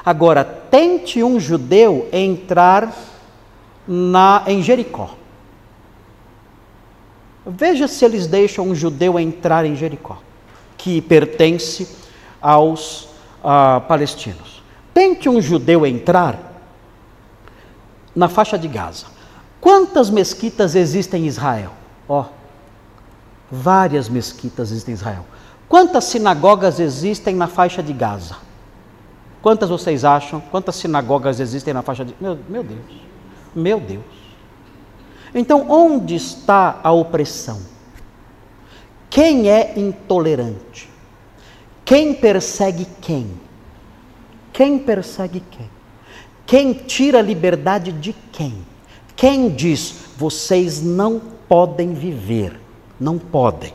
[0.05, 2.93] Agora, tente um judeu entrar
[3.89, 4.43] na...
[4.47, 5.11] em Jericó.
[7.47, 10.19] Veja se eles deixam um judeu entrar em Jericó,
[10.77, 11.89] que pertence
[12.41, 13.09] aos
[13.43, 14.63] ah, palestinos.
[14.93, 16.53] Tente um judeu entrar
[18.15, 19.07] na faixa de Gaza.
[19.61, 21.73] Quantas mesquitas existem em Israel?
[22.09, 22.27] Ó,
[23.51, 25.27] várias mesquitas existem em Israel.
[25.69, 28.37] Quantas sinagogas existem na faixa de Gaza?
[29.45, 30.41] Quantas vocês acham?
[30.41, 32.15] Quantas sinagogas existem na faixa de.
[32.19, 32.81] Meu, meu Deus,
[33.55, 34.03] meu Deus.
[35.35, 37.61] Então, onde está a opressão?
[39.11, 40.89] Quem é intolerante?
[41.85, 43.39] Quem persegue quem?
[44.51, 45.69] Quem persegue quem?
[46.47, 48.65] Quem tira a liberdade de quem?
[49.15, 52.59] Quem diz, vocês não podem viver,
[52.99, 53.75] não podem.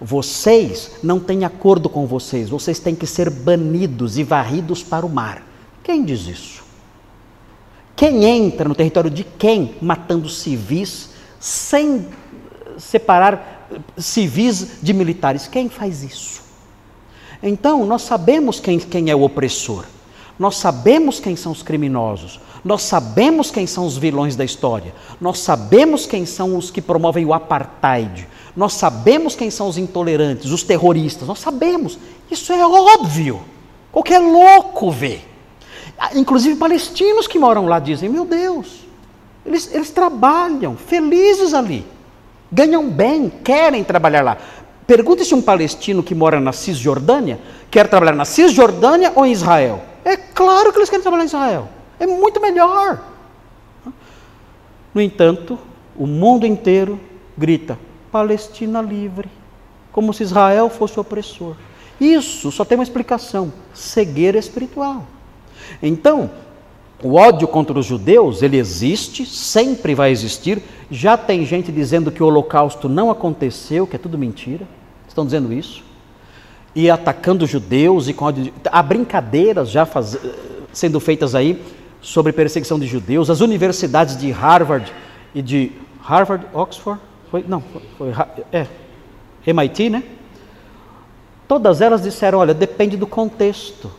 [0.00, 5.08] Vocês não têm acordo com vocês, vocês têm que ser banidos e varridos para o
[5.08, 5.42] mar.
[5.82, 6.64] Quem diz isso?
[7.94, 12.06] Quem entra no território de quem matando civis sem
[12.76, 15.48] separar civis de militares?
[15.48, 16.42] Quem faz isso?
[17.42, 19.84] Então, nós sabemos quem, quem é o opressor.
[20.38, 25.38] Nós sabemos quem são os criminosos, nós sabemos quem são os vilões da história, nós
[25.38, 30.62] sabemos quem são os que promovem o apartheid, nós sabemos quem são os intolerantes, os
[30.62, 31.98] terroristas, nós sabemos.
[32.30, 33.42] Isso é óbvio.
[33.92, 35.20] Qualquer louco vê.
[35.98, 38.86] Ah, inclusive palestinos que moram lá dizem: Meu Deus,
[39.44, 41.84] eles, eles trabalham felizes ali,
[42.50, 44.38] ganham bem, querem trabalhar lá.
[44.86, 47.40] Pergunte se um palestino que mora na Cisjordânia
[47.70, 49.82] quer trabalhar na Cisjordânia ou em Israel.
[50.04, 51.68] É claro que eles querem trabalhar em Israel.
[51.98, 53.02] É muito melhor.
[54.94, 55.58] No entanto,
[55.96, 56.98] o mundo inteiro
[57.36, 57.78] grita:
[58.10, 59.28] Palestina livre,
[59.92, 61.54] como se Israel fosse opressor.
[62.00, 65.04] Isso só tem uma explicação: cegueira espiritual.
[65.82, 66.30] Então,
[67.02, 70.62] o ódio contra os judeus, ele existe, sempre vai existir.
[70.90, 74.66] Já tem gente dizendo que o holocausto não aconteceu, que é tudo mentira.
[75.06, 75.84] Estão dizendo isso.
[76.74, 78.52] E atacando os judeus e com ódio.
[78.70, 80.16] Há brincadeiras já faz...
[80.72, 81.62] sendo feitas aí
[82.00, 83.28] sobre perseguição de judeus.
[83.28, 84.90] As universidades de Harvard
[85.34, 87.00] e de Harvard, Oxford,
[87.30, 87.62] foi, não,
[87.96, 88.12] foi,
[88.52, 88.66] é,
[89.46, 90.02] MIT, né?
[91.48, 93.90] Todas elas disseram: olha, depende do contexto.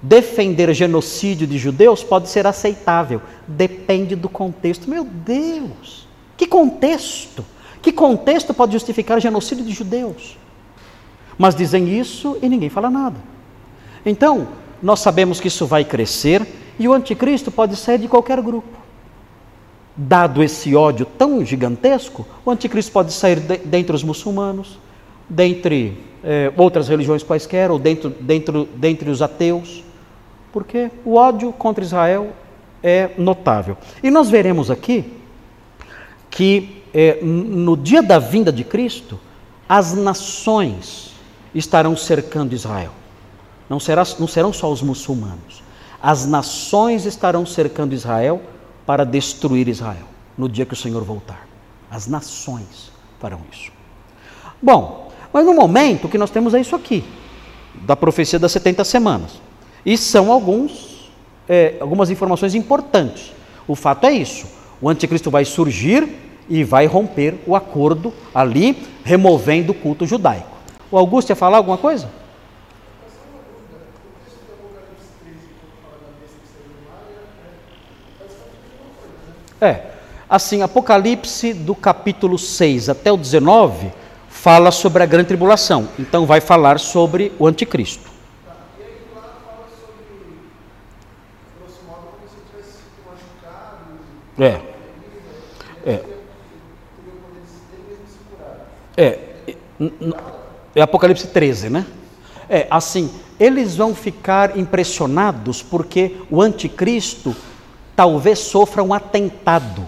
[0.00, 4.88] Defender genocídio de judeus pode ser aceitável, depende do contexto.
[4.88, 6.06] Meu Deus,
[6.36, 7.44] que contexto?
[7.82, 10.36] Que contexto pode justificar genocídio de judeus?
[11.36, 13.16] Mas dizem isso e ninguém fala nada.
[14.06, 14.48] Então,
[14.80, 16.46] nós sabemos que isso vai crescer
[16.78, 18.77] e o anticristo pode ser de qualquer grupo.
[20.00, 24.78] Dado esse ódio tão gigantesco, o anticristo pode sair de, dentre os muçulmanos,
[25.28, 29.82] dentre é, outras religiões quaisquer, ou dentro, dentro, dentre os ateus
[30.52, 32.32] porque o ódio contra Israel
[32.82, 33.76] é notável.
[34.02, 35.12] E nós veremos aqui
[36.30, 39.18] que é, no dia da vinda de Cristo,
[39.68, 41.12] as nações
[41.54, 42.92] estarão cercando Israel.
[43.68, 45.62] Não, será, não serão só os muçulmanos.
[46.02, 48.40] As nações estarão cercando Israel
[48.88, 50.06] para destruir Israel
[50.38, 51.46] no dia que o Senhor voltar.
[51.90, 53.70] As nações farão isso.
[54.62, 57.04] Bom, mas no momento que nós temos é isso aqui,
[57.82, 59.42] da profecia das 70 semanas.
[59.84, 61.10] E são alguns,
[61.46, 63.30] é, algumas informações importantes.
[63.66, 64.46] O fato é isso:
[64.80, 66.08] o anticristo vai surgir
[66.48, 70.56] e vai romper o acordo ali, removendo o culto judaico.
[70.90, 72.08] O Augusto ia falar alguma coisa?
[79.60, 79.80] É,
[80.28, 83.92] assim, Apocalipse do capítulo 6 até o 19
[84.28, 88.08] fala sobre a grande tribulação, então vai falar sobre o anticristo.
[94.38, 94.60] É.
[95.84, 96.04] É.
[98.96, 99.18] É.
[100.74, 101.84] É Apocalipse 13, né?
[102.48, 107.34] É, assim, eles vão ficar impressionados porque o anticristo
[107.98, 109.84] talvez sofra um atentado.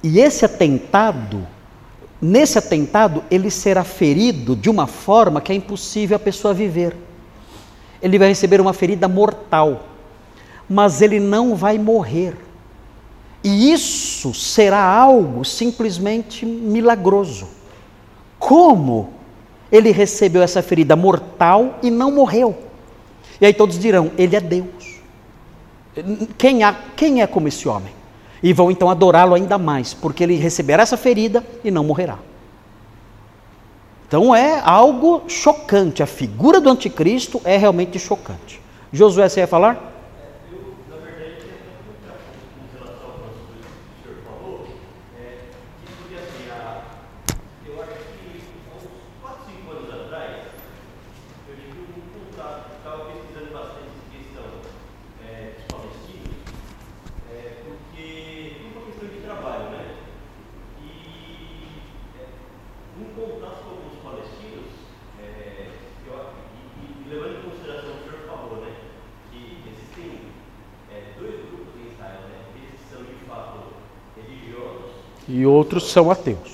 [0.00, 1.44] E esse atentado,
[2.22, 6.96] nesse atentado, ele será ferido de uma forma que é impossível a pessoa viver.
[8.00, 9.86] Ele vai receber uma ferida mortal,
[10.70, 12.36] mas ele não vai morrer.
[13.42, 17.48] E isso será algo simplesmente milagroso.
[18.38, 19.14] Como
[19.72, 22.56] ele recebeu essa ferida mortal e não morreu?
[23.40, 24.83] E aí todos dirão: Ele é Deus.
[26.36, 26.60] Quem,
[26.96, 27.92] quem é como esse homem?
[28.42, 32.18] E vão então adorá-lo ainda mais, porque ele receberá essa ferida e não morrerá.
[34.06, 36.02] Então é algo chocante.
[36.02, 38.60] A figura do anticristo é realmente chocante.
[38.92, 39.93] Josué, você ia falar?
[75.34, 76.53] E outros são ateus.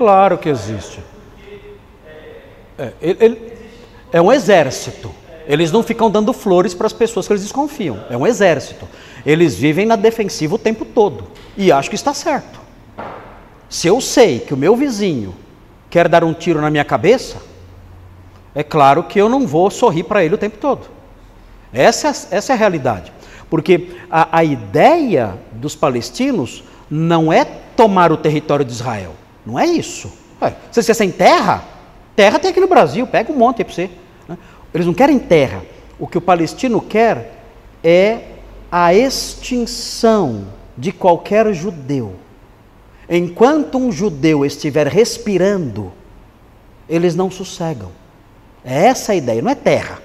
[0.00, 0.98] Claro que existe.
[2.78, 3.52] É, ele-
[4.10, 5.10] é um exército.
[5.46, 8.02] Eles não ficam dando flores para as pessoas que eles desconfiam.
[8.08, 8.88] É um exército.
[9.26, 11.24] Eles vivem na defensiva o tempo todo.
[11.54, 12.58] E acho que está certo.
[13.68, 15.34] Se eu sei que o meu vizinho
[15.90, 17.36] quer dar um tiro na minha cabeça,
[18.54, 20.86] é claro que eu não vou sorrir para ele o tempo todo.
[21.74, 23.12] Essa, é- essa é a realidade.
[23.50, 29.19] Porque a, a ideia dos palestinos não é tomar o território de Israel.
[29.50, 30.12] Não é isso.
[30.40, 31.64] Ué, Você quer sem terra?
[32.14, 33.90] Terra tem aqui no Brasil, pega um monte aí para você.
[34.28, 34.38] né?
[34.72, 35.62] Eles não querem terra.
[35.98, 37.42] O que o palestino quer
[37.82, 38.20] é
[38.70, 40.46] a extinção
[40.76, 42.14] de qualquer judeu.
[43.08, 45.92] Enquanto um judeu estiver respirando,
[46.88, 47.90] eles não sossegam.
[48.64, 49.98] É essa a ideia, não é terra.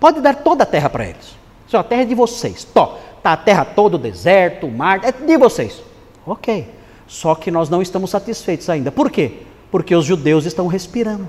[0.00, 1.36] Pode dar toda a terra para eles.
[1.66, 2.64] Isso, ó, a terra é de vocês.
[2.64, 5.80] Tó, tá a terra toda, o deserto, o mar, é de vocês.
[6.26, 6.79] Ok.
[7.10, 8.92] Só que nós não estamos satisfeitos ainda.
[8.92, 9.32] Por quê?
[9.68, 11.28] Porque os judeus estão respirando.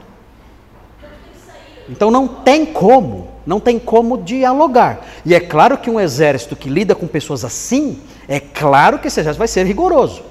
[1.89, 5.03] Então não tem como, não tem como dialogar.
[5.25, 9.19] E é claro que um exército que lida com pessoas assim, é claro que esse
[9.19, 10.21] exército vai ser rigoroso.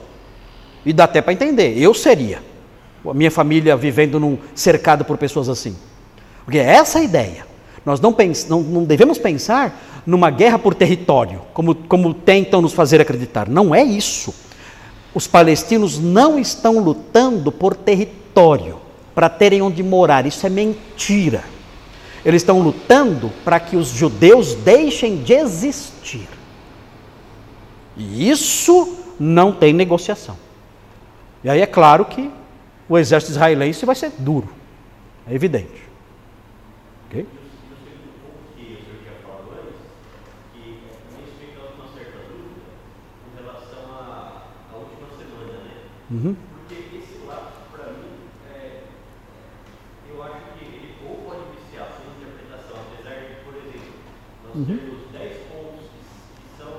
[0.87, 1.77] E dá até para entender.
[1.77, 2.41] Eu seria.
[3.05, 5.77] A minha família vivendo num cercado por pessoas assim.
[6.45, 7.45] Porque é essa a ideia.
[7.85, 9.77] Nós não, pens, não, não devemos pensar
[10.07, 13.49] numa guerra por território, como, como tentam nos fazer acreditar.
[13.49, 14.33] Não é isso.
[15.15, 18.79] Os palestinos não estão lutando por território,
[19.15, 20.27] para terem onde morar.
[20.27, 21.45] Isso é mentira.
[22.25, 26.29] Eles estão lutando para que os judeus deixem de existir.
[27.97, 30.37] E isso não tem negociação.
[31.43, 32.31] E aí é claro que
[32.89, 34.49] o exército israelense vai ser duro.
[35.29, 35.89] É evidente.
[37.07, 37.27] Ok?
[46.11, 46.35] Uhum.
[46.67, 48.11] Porque esse lapso, para mim,
[48.53, 48.81] é,
[50.11, 53.95] eu acho que ele ou pode viciar a sua interpretação, apesar de, por exemplo,
[54.45, 56.01] nós termos 10 pontos que,
[56.43, 56.73] que são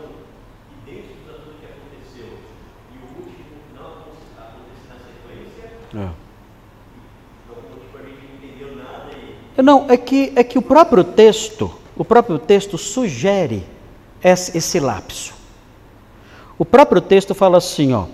[0.83, 2.27] idênticos a tudo que aconteceu,
[2.91, 6.09] e o último não aconte- acontecer na sequência, É.
[7.47, 9.09] por algum motivo a gente não entendeu nada
[9.57, 13.63] e Não, é que, é que o próprio texto, o próprio texto sugere
[14.21, 15.33] esse, esse lapso.
[16.57, 18.05] O próprio texto fala assim, ó,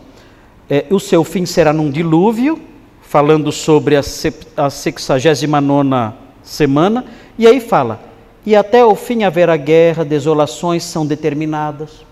[0.70, 2.59] é, o seu fim será num dilúvio,
[3.01, 6.13] falando sobre a, sep- a 69
[6.43, 7.05] semana,
[7.38, 8.01] e aí fala,
[8.45, 12.05] e até o fim haverá guerra, desolações são determinadas.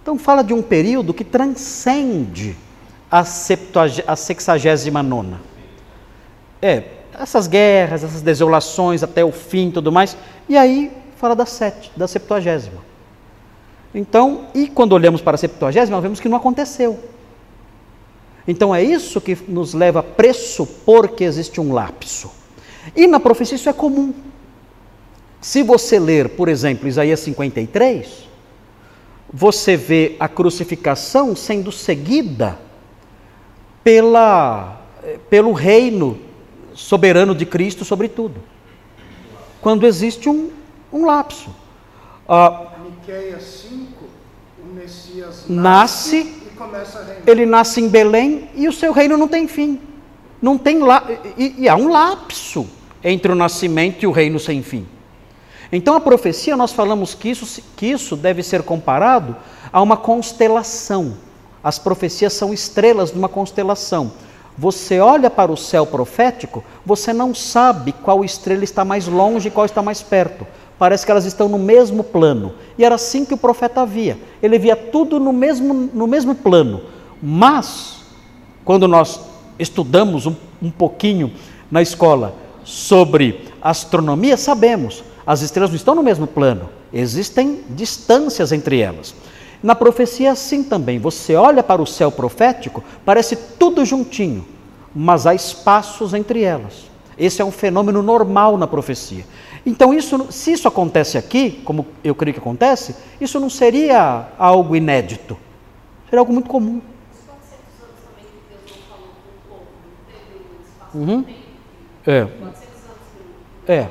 [0.00, 2.56] Então fala de um período que transcende
[3.10, 5.34] a, 70 a 69
[6.60, 6.84] é,
[7.18, 10.16] essas guerras, essas desolações até o fim tudo mais.
[10.48, 12.80] E aí fala da sete, da septuagésima.
[13.94, 16.98] Então, e quando olhamos para a septuagésima, vemos que não aconteceu.
[18.46, 22.30] Então é isso que nos leva a pressupor que existe um lapso.
[22.96, 24.12] E na profecia isso é comum.
[25.40, 28.28] Se você ler, por exemplo, Isaías 53,
[29.32, 32.58] você vê a crucificação sendo seguida
[33.82, 36.18] pela, eh, pelo reino
[36.74, 38.40] soberano de Cristo sobre tudo.
[39.60, 40.50] Quando existe um,
[40.92, 41.50] um lapso.
[42.28, 44.04] Ah, Miqueias 5,
[44.62, 46.41] o Messias Nasce e reinar.
[47.26, 49.80] Ele nasce em Belém e o seu reino não tem fim.
[50.40, 51.04] Não tem lá
[51.36, 52.66] e, e há um lapso
[53.02, 54.86] entre o nascimento e o reino sem fim.
[55.70, 59.36] Então a profecia nós falamos que isso, que isso deve ser comparado
[59.72, 61.16] a uma constelação.
[61.64, 64.12] As profecias são estrelas de uma constelação.
[64.58, 69.50] Você olha para o céu profético, você não sabe qual estrela está mais longe e
[69.50, 70.46] qual está mais perto.
[70.82, 72.54] Parece que elas estão no mesmo plano.
[72.76, 74.18] E era assim que o profeta via.
[74.42, 76.80] Ele via tudo no mesmo, no mesmo plano.
[77.22, 77.98] Mas,
[78.64, 79.20] quando nós
[79.60, 81.32] estudamos um, um pouquinho
[81.70, 88.80] na escola sobre astronomia, sabemos, as estrelas não estão no mesmo plano, existem distâncias entre
[88.80, 89.14] elas.
[89.62, 94.44] Na profecia assim também, você olha para o céu profético, parece tudo juntinho,
[94.92, 96.90] mas há espaços entre elas.
[97.16, 99.24] Esse é um fenômeno normal na profecia.
[99.64, 104.74] Então, isso, se isso acontece aqui, como eu creio que acontece, isso não seria algo
[104.74, 105.38] inédito,
[106.06, 106.80] seria algo muito comum.
[107.12, 110.96] Os 400 anos também que Deus não falou com o povo, não teve um espaço
[110.98, 111.24] Uhum.
[112.04, 112.56] É, 400 anos
[113.64, 113.88] que É,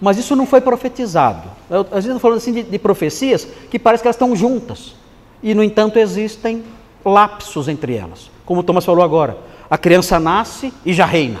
[0.00, 1.48] mas isso não foi profetizado.
[1.70, 4.94] Eu, às vezes eu falando assim de, de profecias que parece que elas estão juntas.
[5.42, 6.64] E, no entanto, existem
[7.04, 8.30] lapsos entre elas.
[8.44, 9.38] Como o Thomas falou agora,
[9.70, 11.40] a criança nasce e já reina.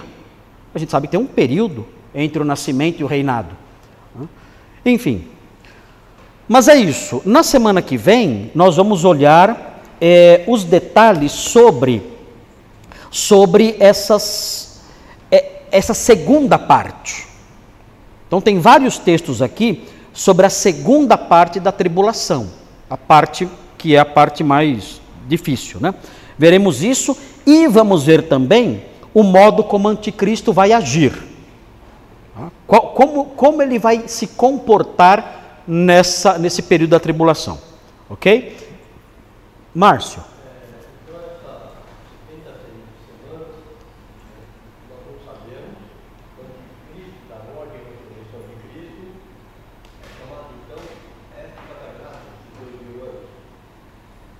[0.74, 1.86] A gente sabe que tem um período
[2.22, 3.56] entre o nascimento e o reinado.
[4.84, 5.26] Enfim.
[6.48, 7.22] Mas é isso.
[7.24, 12.02] Na semana que vem, nós vamos olhar eh, os detalhes sobre
[13.10, 14.80] sobre essas,
[15.30, 17.26] é, essa segunda parte.
[18.26, 22.50] Então, tem vários textos aqui sobre a segunda parte da tribulação,
[22.90, 25.94] a parte que é a parte mais difícil, né?
[26.36, 27.16] Veremos isso
[27.46, 31.27] e vamos ver também o modo como o anticristo vai agir.
[32.66, 37.58] Como, como ele vai se comportar nessa, nesse período da tribulação.
[38.08, 38.56] Ok?
[39.74, 40.22] Márcio.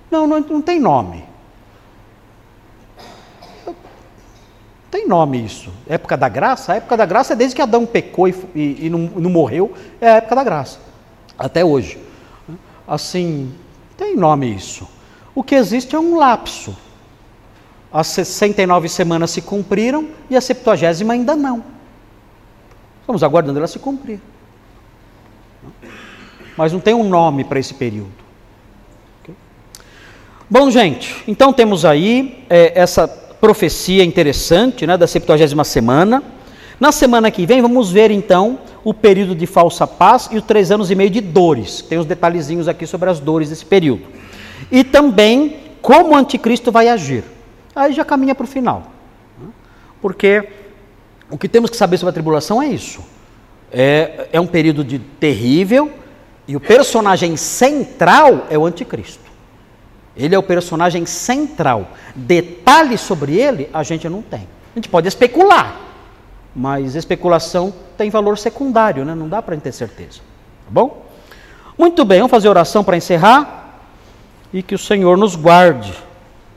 [0.09, 1.28] Não, não, não tem nome.
[4.91, 5.71] Tem nome isso.
[5.87, 6.73] Época da graça?
[6.73, 9.73] A época da graça é desde que Adão pecou e, e, e não, não, morreu,
[10.01, 10.79] é a época da graça.
[11.37, 11.99] Até hoje.
[12.87, 13.53] Assim,
[13.95, 14.87] tem nome isso.
[15.35, 16.75] O que existe é um lapso.
[17.91, 21.63] As 69 semanas se cumpriram e a 70 ainda não.
[23.01, 24.19] Estamos aguardando ela se cumprir.
[26.57, 28.19] Mas não tem um nome para esse período.
[30.49, 33.07] Bom, gente, então temos aí é, essa
[33.39, 36.23] profecia interessante né, da 70 semana.
[36.79, 40.71] Na semana que vem, vamos ver então o período de falsa paz e os três
[40.71, 41.81] anos e meio de dores.
[41.81, 44.03] Tem os detalhezinhos aqui sobre as dores desse período.
[44.71, 47.23] E também como o anticristo vai agir.
[47.75, 48.91] Aí já caminha para o final.
[49.41, 49.49] Né?
[50.01, 50.49] Porque
[51.29, 53.01] o que temos que saber sobre a tribulação é isso.
[53.71, 55.91] É, é um período de terrível
[56.47, 59.28] e o personagem central é o anticristo.
[60.19, 61.93] Ele é o personagem central.
[62.13, 64.41] Detalhes sobre ele a gente não tem.
[64.41, 65.79] A gente pode especular,
[66.53, 69.15] mas especulação tem valor secundário, né?
[69.15, 70.19] não dá para ter certeza.
[70.65, 71.05] Tá bom?
[71.77, 73.79] Muito bem, vamos fazer oração para encerrar
[74.53, 75.93] e que o Senhor nos guarde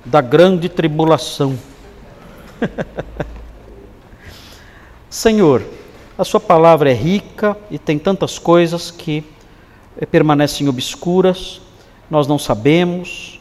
[0.05, 1.57] da grande tribulação.
[5.09, 5.63] Senhor,
[6.19, 9.25] a Sua palavra é rica e tem tantas coisas que
[10.11, 11.61] permanecem obscuras,
[12.11, 13.41] nós não sabemos,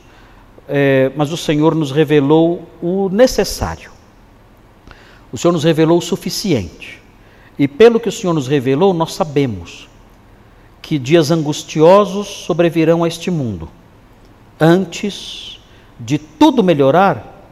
[0.74, 3.91] é, mas o Senhor nos revelou o necessário.
[5.30, 7.01] O Senhor nos revelou o suficiente.
[7.59, 9.89] E pelo que o Senhor nos revelou, nós sabemos
[10.82, 13.67] que dias angustiosos sobrevirão a este mundo.
[14.57, 15.59] Antes
[15.99, 17.43] de tudo melhorar,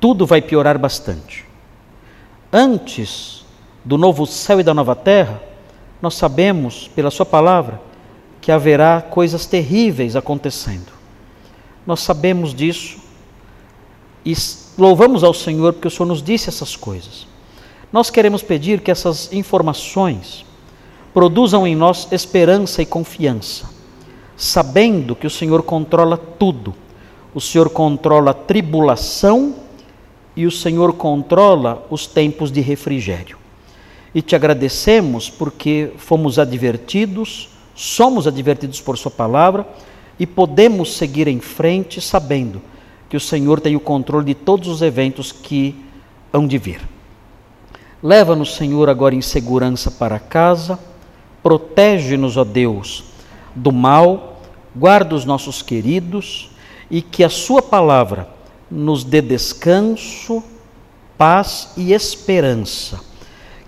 [0.00, 1.44] tudo vai piorar bastante.
[2.52, 3.44] Antes
[3.84, 5.40] do novo céu e da nova terra,
[6.02, 7.80] nós sabemos, pela Sua palavra,
[8.40, 10.97] que haverá coisas terríveis acontecendo.
[11.88, 12.98] Nós sabemos disso
[14.22, 14.34] e
[14.76, 17.26] louvamos ao Senhor porque o Senhor nos disse essas coisas.
[17.90, 20.44] Nós queremos pedir que essas informações
[21.14, 23.70] produzam em nós esperança e confiança,
[24.36, 26.74] sabendo que o Senhor controla tudo.
[27.34, 29.54] O Senhor controla a tribulação
[30.36, 33.38] e o Senhor controla os tempos de refrigério.
[34.14, 39.66] E te agradecemos porque fomos advertidos, somos advertidos por Sua palavra
[40.18, 42.60] e podemos seguir em frente sabendo
[43.08, 45.74] que o Senhor tem o controle de todos os eventos que
[46.32, 46.80] hão de vir.
[48.02, 50.78] Leva-nos, Senhor, agora em segurança para casa,
[51.42, 53.04] protege-nos, ó Deus,
[53.54, 54.40] do mal,
[54.76, 56.50] guarda os nossos queridos
[56.90, 58.28] e que a Sua palavra
[58.70, 60.42] nos dê descanso,
[61.16, 63.00] paz e esperança.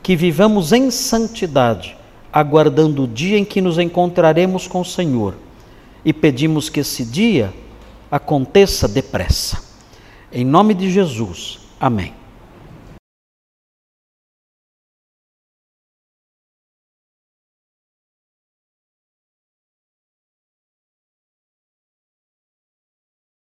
[0.03, 1.97] Que vivamos em santidade,
[2.33, 5.35] aguardando o dia em que nos encontraremos com o Senhor
[6.05, 7.53] e pedimos que esse dia
[8.11, 9.63] aconteça depressa.
[10.33, 11.61] Em nome de Jesus.
[11.79, 12.20] Amém.